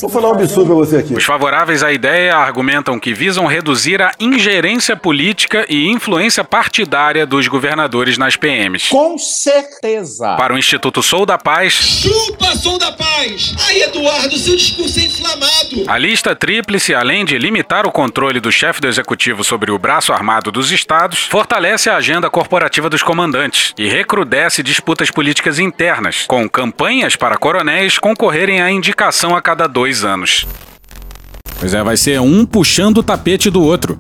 Vou 0.02 0.10
falar 0.10 0.30
um 0.30 0.34
absurdo 0.34 0.66
pra 0.66 0.76
você 0.76 0.98
aqui. 0.98 1.14
Os 1.14 1.24
favoráveis 1.24 1.84
à 1.84 1.92
ideia 1.92 2.36
argumentam 2.36 3.00
que 3.00 3.14
visam 3.14 3.46
reduzir 3.46 4.02
a 4.02 4.12
ingerência 4.20 4.96
política 4.96 5.66
e 5.70 5.88
influência 5.88 6.44
partidária 6.44 7.26
dos 7.26 7.48
governadores 7.48 8.18
nas 8.18 8.36
PMs. 8.36 8.90
Com 8.90 9.18
certeza. 9.18 10.36
Para 10.36 10.54
o 10.54 10.58
Instituto 10.58 11.02
Sou 11.02 11.26
da 11.26 11.38
Paz, 11.38 11.74
Chupa, 11.74 12.56
som 12.56 12.78
da 12.78 12.92
paz! 12.92 13.56
Aí, 13.68 13.82
Eduardo, 13.84 14.38
seu 14.38 14.56
discurso 14.56 15.00
é 15.00 15.04
inflamado. 15.04 15.84
a 15.88 15.98
lista 15.98 16.36
tríplice, 16.36 16.94
além 16.94 17.24
de 17.24 17.38
limitar 17.38 17.86
o 17.86 17.92
controle 17.92 18.40
do 18.40 18.52
chefe 18.52 18.82
do 18.82 18.88
executivo 18.88 19.44
sobre 19.44 19.72
o 19.72 19.80
braço 19.80 20.12
armado 20.12 20.52
dos 20.52 20.72
estados, 20.72 21.26
fortalece 21.28 21.90
a 21.90 21.96
agenda 21.96 22.30
corporativa 22.30 22.90
dos 22.90 23.04
comandantes 23.04 23.74
e 23.78 23.88
recrudesce 23.88 24.64
disputas 24.64 25.10
políticas 25.12 25.60
internas, 25.60 26.26
com 26.28 26.50
campanhas 26.50 27.16
para 27.16 27.38
coronéis 27.38 27.98
concorrerem 27.98 28.62
à 28.62 28.70
indicação 28.72 29.36
a 29.36 29.42
cada 29.42 29.68
dois 29.68 29.83
anos. 30.06 30.48
Pois 31.60 31.74
é, 31.74 31.84
vai 31.84 31.98
ser 31.98 32.22
um 32.22 32.46
puxando 32.46 33.00
o 33.00 33.04
tapete 33.04 33.50
do 33.50 33.62
outro. 33.62 33.98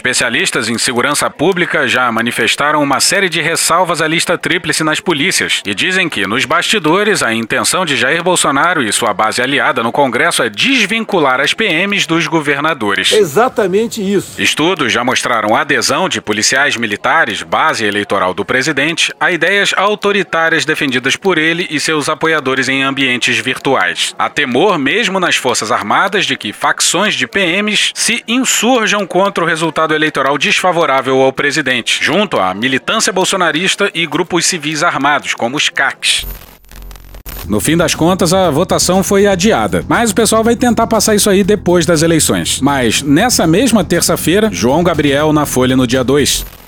Especialistas 0.00 0.70
em 0.70 0.78
segurança 0.78 1.28
pública 1.28 1.86
já 1.86 2.10
manifestaram 2.10 2.82
uma 2.82 3.00
série 3.00 3.28
de 3.28 3.42
ressalvas 3.42 4.00
à 4.00 4.08
lista 4.08 4.38
tríplice 4.38 4.82
nas 4.82 4.98
polícias 4.98 5.60
e 5.66 5.74
dizem 5.74 6.08
que, 6.08 6.26
nos 6.26 6.46
bastidores, 6.46 7.22
a 7.22 7.34
intenção 7.34 7.84
de 7.84 7.98
Jair 7.98 8.24
Bolsonaro 8.24 8.82
e 8.82 8.90
sua 8.94 9.12
base 9.12 9.42
aliada 9.42 9.82
no 9.82 9.92
Congresso 9.92 10.42
é 10.42 10.48
desvincular 10.48 11.38
as 11.38 11.52
PMs 11.52 12.06
dos 12.06 12.26
governadores. 12.26 13.12
Exatamente 13.12 14.00
isso. 14.00 14.40
Estudos 14.40 14.90
já 14.90 15.04
mostraram 15.04 15.54
adesão 15.54 16.08
de 16.08 16.22
policiais 16.22 16.78
militares, 16.78 17.42
base 17.42 17.84
eleitoral 17.84 18.32
do 18.32 18.42
presidente, 18.42 19.12
a 19.20 19.30
ideias 19.30 19.74
autoritárias 19.76 20.64
defendidas 20.64 21.14
por 21.14 21.36
ele 21.36 21.66
e 21.68 21.78
seus 21.78 22.08
apoiadores 22.08 22.70
em 22.70 22.82
ambientes 22.82 23.36
virtuais. 23.36 24.14
Há 24.18 24.30
temor, 24.30 24.78
mesmo 24.78 25.20
nas 25.20 25.36
Forças 25.36 25.70
Armadas, 25.70 26.24
de 26.24 26.38
que 26.38 26.54
facções 26.54 27.14
de 27.14 27.26
PMs 27.26 27.92
se 27.94 28.24
insurjam 28.26 29.06
contra 29.06 29.44
o 29.44 29.46
resultado 29.46 29.89
eleitoral 29.94 30.36
desfavorável 30.38 31.20
ao 31.20 31.32
presidente, 31.32 32.02
junto 32.02 32.38
à 32.38 32.54
militância 32.54 33.12
bolsonarista 33.12 33.90
e 33.94 34.06
grupos 34.06 34.46
civis 34.46 34.82
armados, 34.82 35.34
como 35.34 35.56
os 35.56 35.68
CACs. 35.68 36.26
No 37.46 37.58
fim 37.58 37.76
das 37.76 37.94
contas, 37.94 38.32
a 38.32 38.50
votação 38.50 39.02
foi 39.02 39.26
adiada, 39.26 39.84
mas 39.88 40.12
o 40.12 40.14
pessoal 40.14 40.44
vai 40.44 40.54
tentar 40.54 40.86
passar 40.86 41.14
isso 41.16 41.28
aí 41.28 41.42
depois 41.42 41.84
das 41.84 42.02
eleições. 42.02 42.60
Mas 42.60 43.02
nessa 43.02 43.46
mesma 43.46 43.82
terça-feira, 43.82 44.48
João 44.52 44.84
Gabriel 44.84 45.32
na 45.32 45.44
Folha 45.46 45.76
no 45.76 45.86
dia 45.86 46.04
2. 46.04 46.59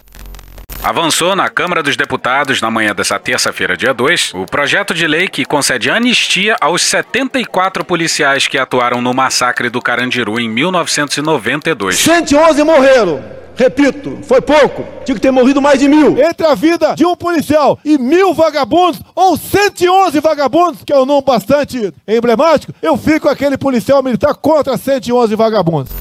Avançou 0.85 1.37
na 1.37 1.49
Câmara 1.49 1.81
dos 1.81 1.97
Deputados 1.97 2.61
na 2.61 2.69
manhã 2.69 2.93
dessa 2.93 3.17
terça-feira, 3.17 3.77
dia 3.77 3.95
2, 3.95 4.33
o 4.35 4.45
projeto 4.45 4.93
de 4.93 5.07
lei 5.07 5.29
que 5.29 5.45
concede 5.45 5.89
anistia 5.89 6.57
aos 6.61 6.83
74 6.83 7.85
policiais 7.85 8.49
que 8.49 8.59
atuaram 8.59 9.01
no 9.01 9.15
massacre 9.15 9.71
do 9.71 9.81
Carandiru 9.81 10.41
em 10.41 10.49
1992. 10.49 11.97
111 11.99 12.65
morreram. 12.65 13.23
Repito, 13.55 14.19
foi 14.25 14.41
pouco. 14.41 14.85
Tinha 15.05 15.15
que 15.15 15.21
ter 15.21 15.31
morrido 15.31 15.63
mais 15.63 15.79
de 15.79 15.87
mil. 15.87 16.19
Entre 16.19 16.45
a 16.45 16.57
vida 16.57 16.97
de 16.97 17.07
um 17.07 17.15
policial 17.15 17.79
e 17.85 17.97
mil 17.97 18.35
vagabundos, 18.35 19.01
ou 19.15 19.37
111 19.37 20.19
vagabundos, 20.19 20.83
que 20.85 20.93
é 20.93 20.99
um 20.99 21.07
nome 21.07 21.23
bastante 21.25 21.95
emblemático, 22.09 22.75
eu 22.83 22.97
fico 22.97 23.29
aquele 23.29 23.57
policial 23.57 24.03
militar 24.03 24.35
contra 24.35 24.77
111 24.77 25.37
vagabundos. 25.37 25.93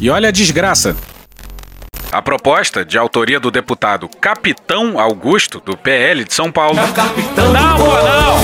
E 0.00 0.10
olha 0.10 0.30
a 0.30 0.32
desgraça. 0.32 0.96
A 2.12 2.20
proposta, 2.20 2.84
de 2.84 2.98
autoria 2.98 3.38
do 3.38 3.52
deputado 3.52 4.08
Capitão 4.08 4.98
Augusto, 4.98 5.62
do 5.64 5.76
PL 5.76 6.24
de 6.24 6.34
São 6.34 6.50
Paulo, 6.50 6.76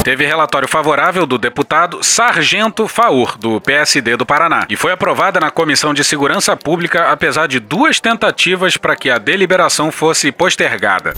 teve 0.04 0.24
relatório 0.24 0.68
favorável 0.68 1.26
do 1.26 1.36
deputado 1.36 2.00
Sargento 2.00 2.86
Faur, 2.86 3.36
do 3.36 3.60
PSD 3.60 4.16
do 4.16 4.24
Paraná, 4.24 4.66
e 4.68 4.76
foi 4.76 4.92
aprovada 4.92 5.40
na 5.40 5.50
Comissão 5.50 5.92
de 5.92 6.04
Segurança 6.04 6.56
Pública, 6.56 7.10
apesar 7.10 7.48
de 7.48 7.58
duas 7.58 7.98
tentativas 7.98 8.76
para 8.76 8.94
que 8.94 9.10
a 9.10 9.18
deliberação 9.18 9.90
fosse 9.90 10.30
postergada. 10.30 11.14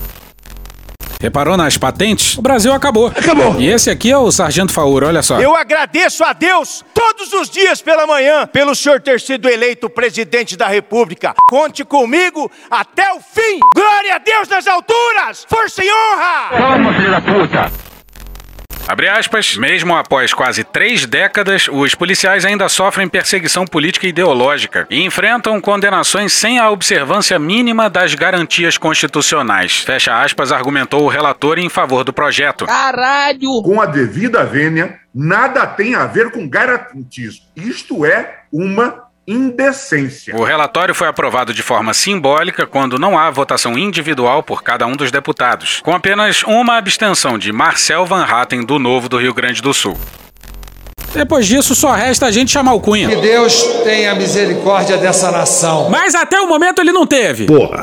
Reparou 1.20 1.56
nas 1.56 1.76
patentes? 1.76 2.38
O 2.38 2.42
Brasil 2.42 2.72
acabou. 2.72 3.08
Acabou. 3.08 3.60
E 3.60 3.66
esse 3.66 3.90
aqui 3.90 4.10
é 4.10 4.16
o 4.16 4.30
Sargento 4.30 4.72
Faur, 4.72 5.02
olha 5.02 5.22
só. 5.22 5.40
Eu 5.40 5.54
agradeço 5.56 6.22
a 6.22 6.32
Deus 6.32 6.84
todos 6.94 7.32
os 7.32 7.50
dias 7.50 7.82
pela 7.82 8.06
manhã 8.06 8.46
pelo 8.46 8.74
senhor 8.74 9.00
ter 9.00 9.20
sido 9.20 9.48
eleito 9.48 9.90
presidente 9.90 10.56
da 10.56 10.68
República. 10.68 11.34
Conte 11.48 11.84
comigo 11.84 12.50
até 12.70 13.12
o 13.12 13.20
fim. 13.20 13.58
Glória 13.74 14.14
a 14.14 14.18
Deus 14.18 14.48
nas 14.48 14.66
alturas. 14.66 15.44
Força 15.48 15.82
e 15.84 15.90
honra. 15.90 16.72
Toma, 16.72 16.94
filho 16.94 17.10
da 17.10 17.20
puta! 17.20 17.97
Abre 18.88 19.06
aspas, 19.06 19.54
mesmo 19.54 19.94
após 19.94 20.32
quase 20.32 20.64
três 20.64 21.04
décadas, 21.04 21.68
os 21.70 21.94
policiais 21.94 22.46
ainda 22.46 22.70
sofrem 22.70 23.06
perseguição 23.06 23.66
política 23.66 24.06
e 24.06 24.08
ideológica 24.08 24.86
e 24.88 25.04
enfrentam 25.04 25.60
condenações 25.60 26.32
sem 26.32 26.58
a 26.58 26.70
observância 26.70 27.38
mínima 27.38 27.90
das 27.90 28.14
garantias 28.14 28.78
constitucionais. 28.78 29.80
Fecha 29.80 30.18
aspas, 30.18 30.50
argumentou 30.50 31.04
o 31.04 31.08
relator 31.08 31.58
em 31.58 31.68
favor 31.68 32.02
do 32.02 32.14
projeto. 32.14 32.64
Caralho! 32.64 33.60
Com 33.62 33.78
a 33.78 33.84
devida 33.84 34.42
vênia, 34.42 34.98
nada 35.14 35.66
tem 35.66 35.94
a 35.94 36.06
ver 36.06 36.30
com 36.30 36.48
garantismo. 36.48 37.44
Isto 37.54 38.06
é 38.06 38.38
uma 38.50 39.07
indecência. 39.28 40.34
O 40.34 40.42
relatório 40.42 40.94
foi 40.94 41.06
aprovado 41.06 41.52
de 41.52 41.62
forma 41.62 41.92
simbólica 41.92 42.66
quando 42.66 42.98
não 42.98 43.18
há 43.18 43.30
votação 43.30 43.76
individual 43.76 44.42
por 44.42 44.62
cada 44.62 44.86
um 44.86 44.96
dos 44.96 45.10
deputados, 45.10 45.80
com 45.84 45.94
apenas 45.94 46.42
uma 46.44 46.78
abstenção 46.78 47.36
de 47.36 47.52
Marcel 47.52 48.06
Van 48.06 48.24
Hatten, 48.24 48.64
do 48.64 48.78
Novo 48.78 49.06
do 49.06 49.18
Rio 49.18 49.34
Grande 49.34 49.60
do 49.60 49.74
Sul. 49.74 49.98
Depois 51.12 51.46
disso, 51.46 51.74
só 51.74 51.92
resta 51.92 52.26
a 52.26 52.30
gente 52.30 52.50
chamar 52.50 52.72
o 52.74 52.80
Cunha. 52.80 53.08
Que 53.08 53.16
Deus 53.16 53.62
tenha 53.84 54.14
misericórdia 54.14 54.96
dessa 54.96 55.30
nação. 55.30 55.88
Mas 55.90 56.14
até 56.14 56.40
o 56.40 56.46
momento 56.46 56.80
ele 56.80 56.92
não 56.92 57.06
teve. 57.06 57.46
Porra. 57.46 57.82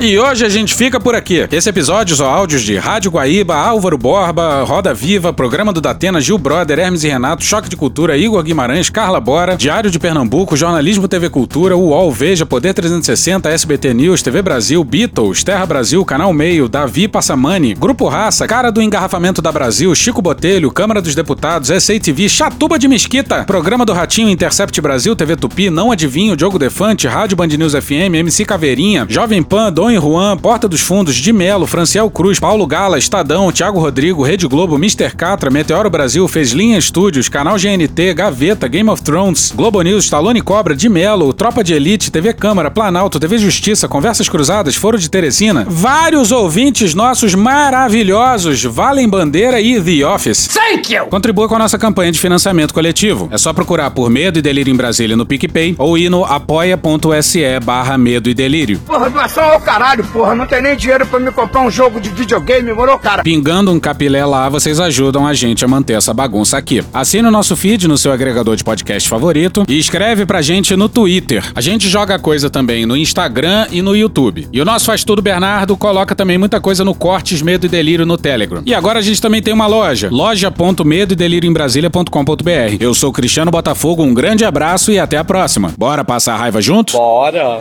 E 0.00 0.16
hoje 0.16 0.46
a 0.46 0.48
gente 0.48 0.76
fica 0.76 1.00
por 1.00 1.16
aqui. 1.16 1.48
Esse 1.50 1.68
episódio 1.68 2.14
são 2.14 2.28
áudios 2.28 2.62
de 2.62 2.76
Rádio 2.76 3.10
Guaíba, 3.10 3.56
Álvaro 3.56 3.98
Borba, 3.98 4.62
Roda 4.62 4.94
Viva, 4.94 5.32
Programa 5.32 5.72
do 5.72 5.80
Datena, 5.80 6.20
Gil 6.20 6.38
Brother, 6.38 6.78
Hermes 6.78 7.02
e 7.02 7.08
Renato, 7.08 7.42
Choque 7.42 7.68
de 7.68 7.76
Cultura, 7.76 8.16
Igor 8.16 8.40
Guimarães, 8.44 8.88
Carla 8.88 9.20
Bora, 9.20 9.56
Diário 9.56 9.90
de 9.90 9.98
Pernambuco, 9.98 10.56
Jornalismo 10.56 11.08
TV 11.08 11.28
Cultura, 11.28 11.76
UOL, 11.76 12.12
Veja, 12.12 12.46
Poder 12.46 12.74
360, 12.74 13.50
SBT 13.50 13.92
News, 13.92 14.22
TV 14.22 14.40
Brasil, 14.40 14.84
Beatles, 14.84 15.42
Terra 15.42 15.66
Brasil, 15.66 16.04
Canal 16.04 16.32
Meio, 16.32 16.68
Davi 16.68 17.08
Passamani, 17.08 17.74
Grupo 17.74 18.06
Raça, 18.06 18.46
Cara 18.46 18.70
do 18.70 18.80
Engarrafamento 18.80 19.42
da 19.42 19.50
Brasil, 19.50 19.92
Chico 19.96 20.22
Botelho, 20.22 20.70
Câmara 20.70 21.02
dos 21.02 21.16
Deputados, 21.16 21.70
SATV, 21.70 22.28
Chatuba 22.28 22.78
de 22.78 22.86
Mesquita, 22.86 23.42
Programa 23.42 23.84
do 23.84 23.92
Ratinho, 23.92 24.30
Intercept 24.30 24.80
Brasil, 24.80 25.16
TV 25.16 25.34
Tupi, 25.34 25.70
Não 25.70 25.90
Adivinho, 25.90 26.36
Diogo 26.36 26.56
Defante, 26.56 27.08
Rádio 27.08 27.36
Band 27.36 27.48
News 27.48 27.72
FM, 27.72 28.14
MC 28.14 28.44
Caveirinha, 28.44 29.04
Jovem 29.08 29.42
Pan, 29.42 29.72
Dom 29.72 29.87
e 29.90 29.98
Juan, 29.98 30.36
Porta 30.36 30.68
dos 30.68 30.80
Fundos, 30.80 31.14
de 31.14 31.32
Melo, 31.32 31.66
Franciel 31.66 32.10
Cruz, 32.10 32.38
Paulo 32.38 32.66
Gala, 32.66 32.98
Estadão, 32.98 33.50
Thiago 33.52 33.78
Rodrigo, 33.80 34.22
Rede 34.22 34.46
Globo, 34.46 34.76
Mr. 34.76 35.14
Catra, 35.16 35.50
Meteoro 35.50 35.90
Brasil, 35.90 36.26
Fez 36.28 36.52
Linha 36.52 36.78
Estúdios, 36.78 37.28
Canal 37.28 37.56
GNT, 37.56 38.14
Gaveta, 38.14 38.68
Game 38.68 38.88
of 38.90 39.02
Thrones, 39.02 39.52
Globo 39.54 39.82
News, 39.82 40.04
Stallone 40.04 40.40
Cobra, 40.40 40.74
de 40.74 40.88
Melo, 40.88 41.32
Tropa 41.32 41.62
de 41.62 41.74
Elite, 41.74 42.10
TV 42.10 42.32
Câmara, 42.32 42.70
Planalto, 42.70 43.20
TV 43.20 43.38
Justiça, 43.38 43.88
Conversas 43.88 44.28
Cruzadas, 44.28 44.76
Foro 44.76 44.98
de 44.98 45.08
Teresina, 45.08 45.66
vários 45.68 46.32
ouvintes 46.32 46.94
nossos 46.94 47.34
maravilhosos, 47.34 48.64
Valem 48.64 49.08
Bandeira 49.08 49.60
e 49.60 49.80
The 49.80 50.06
Office. 50.06 50.48
Thank 50.48 50.92
you! 50.92 51.06
Contribua 51.06 51.48
com 51.48 51.56
a 51.56 51.58
nossa 51.60 51.78
campanha 51.78 52.12
de 52.12 52.20
financiamento 52.20 52.74
coletivo. 52.74 53.28
É 53.30 53.38
só 53.38 53.52
procurar 53.52 53.90
por 53.90 54.10
Medo 54.10 54.38
e 54.38 54.42
Delírio 54.42 54.72
em 54.72 54.76
Brasília 54.76 55.16
no 55.16 55.26
PicPay 55.26 55.74
ou 55.78 55.96
ir 55.96 56.08
no 56.10 56.24
apoia.se 56.24 57.60
barra 57.60 57.96
Medo 57.96 58.28
e 58.28 58.34
Delírio. 58.34 58.78
Porra, 58.86 59.10
doação 59.10 59.44
ao 59.44 59.60
caralho, 59.60 59.77
porra. 60.12 60.34
Não 60.34 60.46
tem 60.46 60.62
nem 60.62 60.76
dinheiro 60.76 61.06
pra 61.06 61.18
me 61.18 61.32
comprar 61.32 61.60
um 61.60 61.70
jogo 61.70 61.98
de 62.00 62.10
videogame, 62.10 62.70
moro, 62.72 62.98
cara? 62.98 63.22
Pingando 63.22 63.70
um 63.70 63.80
capilé 63.80 64.24
lá, 64.24 64.48
vocês 64.48 64.80
ajudam 64.80 65.26
a 65.26 65.34
gente 65.34 65.64
a 65.64 65.68
manter 65.68 65.94
essa 65.94 66.12
bagunça 66.12 66.58
aqui. 66.58 66.82
Assine 66.92 67.28
o 67.28 67.30
nosso 67.30 67.56
feed 67.56 67.86
no 67.86 67.96
seu 67.96 68.10
agregador 68.12 68.56
de 68.56 68.64
podcast 68.64 69.08
favorito 69.08 69.64
e 69.68 69.78
escreve 69.78 70.26
pra 70.26 70.42
gente 70.42 70.74
no 70.76 70.88
Twitter. 70.88 71.44
A 71.54 71.60
gente 71.60 71.88
joga 71.88 72.18
coisa 72.18 72.50
também 72.50 72.84
no 72.86 72.96
Instagram 72.96 73.66
e 73.70 73.80
no 73.82 73.94
YouTube. 73.94 74.48
E 74.52 74.60
o 74.60 74.64
nosso 74.64 74.86
Faz 74.86 75.04
Tudo 75.04 75.22
Bernardo 75.22 75.76
coloca 75.76 76.14
também 76.14 76.38
muita 76.38 76.60
coisa 76.60 76.84
no 76.84 76.94
Cortes 76.94 77.42
Medo 77.42 77.66
e 77.66 77.68
Delírio 77.68 78.06
no 78.06 78.16
Telegram. 78.16 78.62
E 78.64 78.74
agora 78.74 78.98
a 78.98 79.02
gente 79.02 79.20
também 79.20 79.42
tem 79.42 79.52
uma 79.54 79.66
loja, 79.66 80.08
loja.medoedelirioembrasilha.com.br. 80.10 82.76
Eu 82.80 82.94
sou 82.94 83.12
Cristiano 83.12 83.50
Botafogo, 83.50 84.02
um 84.02 84.14
grande 84.14 84.44
abraço 84.44 84.90
e 84.90 84.98
até 84.98 85.18
a 85.18 85.24
próxima. 85.24 85.72
Bora 85.76 86.04
passar 86.04 86.34
a 86.34 86.38
raiva 86.38 86.60
junto? 86.60 86.94
Bora. 86.94 87.60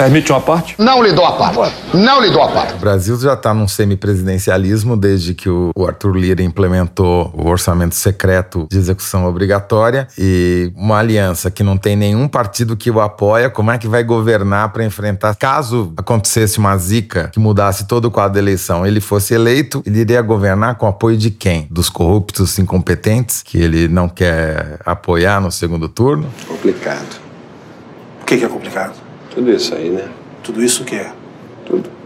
Permite 0.00 0.32
uma 0.32 0.40
parte? 0.40 0.74
Não 0.78 1.02
lhe 1.02 1.12
dou 1.12 1.26
a 1.26 1.32
parte. 1.32 1.76
Não 1.92 2.22
lhe 2.22 2.30
dou 2.30 2.42
a 2.42 2.48
parte. 2.48 2.72
O 2.72 2.78
Brasil 2.78 3.20
já 3.20 3.34
está 3.34 3.52
num 3.52 3.68
semipresidencialismo 3.68 4.96
desde 4.96 5.34
que 5.34 5.50
o 5.50 5.72
Arthur 5.86 6.16
Lira 6.16 6.42
implementou 6.42 7.30
o 7.34 7.46
orçamento 7.46 7.94
secreto 7.94 8.66
de 8.70 8.78
execução 8.78 9.26
obrigatória 9.26 10.08
e 10.16 10.72
uma 10.74 10.96
aliança 10.96 11.50
que 11.50 11.62
não 11.62 11.76
tem 11.76 11.96
nenhum 11.96 12.26
partido 12.28 12.78
que 12.78 12.90
o 12.90 12.98
apoia, 12.98 13.50
como 13.50 13.70
é 13.72 13.76
que 13.76 13.86
vai 13.86 14.02
governar 14.02 14.72
para 14.72 14.86
enfrentar? 14.86 15.36
Caso 15.36 15.92
acontecesse 15.94 16.58
uma 16.58 16.74
zica 16.78 17.28
que 17.30 17.38
mudasse 17.38 17.86
todo 17.86 18.06
o 18.06 18.10
quadro 18.10 18.32
da 18.32 18.40
eleição, 18.40 18.86
ele 18.86 19.02
fosse 19.02 19.34
eleito, 19.34 19.82
ele 19.84 19.98
iria 19.98 20.22
governar 20.22 20.76
com 20.76 20.86
apoio 20.86 21.18
de 21.18 21.30
quem? 21.30 21.68
Dos 21.70 21.90
corruptos 21.90 22.58
incompetentes 22.58 23.42
que 23.42 23.58
ele 23.58 23.86
não 23.86 24.08
quer 24.08 24.80
apoiar 24.86 25.42
no 25.42 25.52
segundo 25.52 25.90
turno? 25.90 26.26
Complicado. 26.48 27.20
O 28.22 28.24
que, 28.24 28.38
que 28.38 28.44
é 28.46 28.48
complicado? 28.48 28.94
Tudo 29.30 29.50
isso 29.52 29.74
aí, 29.74 29.90
né? 29.90 30.08
Tudo 30.42 30.62
isso 30.62 30.84
que 30.84 30.96
é? 30.96 31.12
Tudo. 31.66 32.00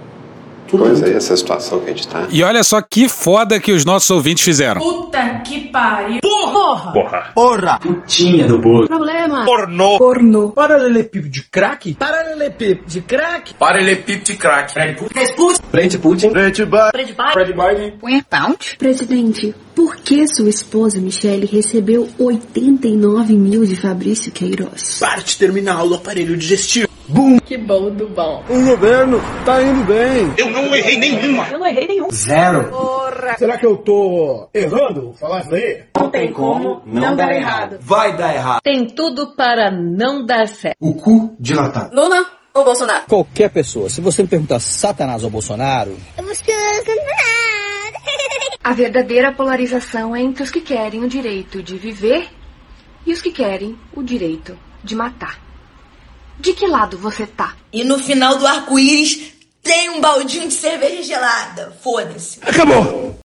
Coisa 0.71 1.07
aí, 1.07 1.13
essa 1.15 1.37
situação 1.37 1.79
que 1.81 1.87
a 1.87 1.89
gente 1.91 2.09
tá. 2.09 2.27
E 2.31 2.43
olha 2.43 2.65
só 2.65 2.81
que 2.83 3.09
foda 3.09 3.61
que 3.61 3.71
os 3.71 3.85
nossos 3.85 4.11
ouvintes 4.11 4.43
fizeram. 4.43 4.81
Puta 4.81 5.41
que 5.45 5.69
pariu. 5.69 6.21
Porra! 6.21 6.93
Porra. 6.93 7.31
Porra! 7.35 7.79
Putinha 7.79 8.47
do 8.47 8.59
bolo. 8.59 8.89
Problema. 8.89 9.45
Pornô. 9.45 9.99
Pornô. 9.99 10.51
Paralelepípedo 10.51 11.29
de 11.29 11.43
crack? 11.43 11.95
Paralelepípedo 11.95 12.89
de 12.89 13.01
crack. 13.03 13.55
Paralelepípedo 13.55 14.25
de 14.25 14.37
crack. 14.37 14.73
Fred 14.73 15.99
Putin. 15.99 16.31
Frente 16.31 16.65
Biden. 16.65 16.91
Fred 16.91 17.13
Biden. 17.13 17.33
Fred 17.33 17.53
Biden. 17.53 17.91
Punha 17.99 18.27
pound. 18.29 18.59
Presidente, 18.79 19.55
por 19.77 19.97
que 19.97 20.27
sua 20.27 20.49
esposa 20.49 20.99
Michelle 20.99 21.47
recebeu 21.47 22.09
89 22.19 23.35
mil 23.35 23.65
de 23.65 23.77
Fabrício 23.77 24.33
Queiroz? 24.33 24.99
Parte 24.99 25.39
terminal 25.39 25.89
do 25.89 25.95
aparelho 25.95 26.37
digestivo. 26.37 26.94
Bum! 27.25 27.39
Que 27.39 27.57
bom 27.57 27.91
do 27.91 28.07
bom. 28.11 28.45
O 28.51 28.65
governo 28.67 29.19
tá 29.47 29.63
indo 29.63 29.83
bem. 29.85 30.35
Eu 30.37 30.51
não 30.51 30.75
errei 30.75 30.99
nenhuma. 30.99 31.49
Eu 31.49 31.59
não 31.59 31.67
errei 31.67 31.87
nenhum. 31.87 32.11
Zero. 32.11 32.69
Porra. 32.69 33.38
Será 33.38 33.57
que 33.57 33.65
eu 33.65 33.79
tô 33.79 34.46
errando 34.53 35.15
falar 35.15 35.40
isso 35.40 35.51
daí? 35.51 35.85
Não 35.98 36.11
tem 36.11 36.31
como 36.31 36.83
não, 36.85 37.17
dar 37.17 37.35
errado. 37.35 37.79
Vai 37.81 38.15
dar 38.15 38.35
errado. 38.35 38.61
Tem 38.63 38.87
tudo 38.87 39.35
para 39.35 39.71
não 39.71 40.27
dar 40.27 40.46
certo. 40.48 40.77
O 40.79 40.94
cu 40.94 41.35
dilatado. 41.40 41.96
Lula 41.96 42.27
ou 42.53 42.63
Bolsonaro? 42.63 43.05
Qualquer 43.09 43.48
pessoa, 43.48 43.88
se 43.88 44.03
você 44.03 44.23
me 44.23 44.29
perguntar 44.29 44.61
Satanás 44.61 45.25
ou 45.25 45.31
Bolsonaro, 45.31 45.96
Eu 46.19 46.25
vou 46.25 46.35
A 48.63 48.73
verdadeira 48.75 49.33
polarização 49.33 50.15
é 50.15 50.21
entre 50.21 50.42
os 50.42 50.51
que 50.51 50.61
querem 50.61 51.03
o 51.03 51.09
direito 51.09 51.63
de 51.63 51.79
viver 51.79 52.29
e 53.07 53.15
os 53.15 53.23
que 53.23 53.33
querem 53.33 53.79
o 53.94 54.03
direito 54.03 54.59
de 54.83 54.94
matar. 54.94 55.44
De 56.39 56.53
que 56.53 56.67
lado 56.67 56.99
você 56.99 57.27
tá? 57.27 57.55
E 57.73 57.85
no 57.85 57.99
final 57.99 58.37
do 58.37 58.47
arco-íris 58.47 59.33
tem 59.63 59.91
um 59.91 60.01
baldinho 60.01 60.49
de 60.49 60.55
cerveja 60.55 61.03
gelada. 61.03 61.77
Foda-se. 61.83 62.39
Acabou. 62.43 63.23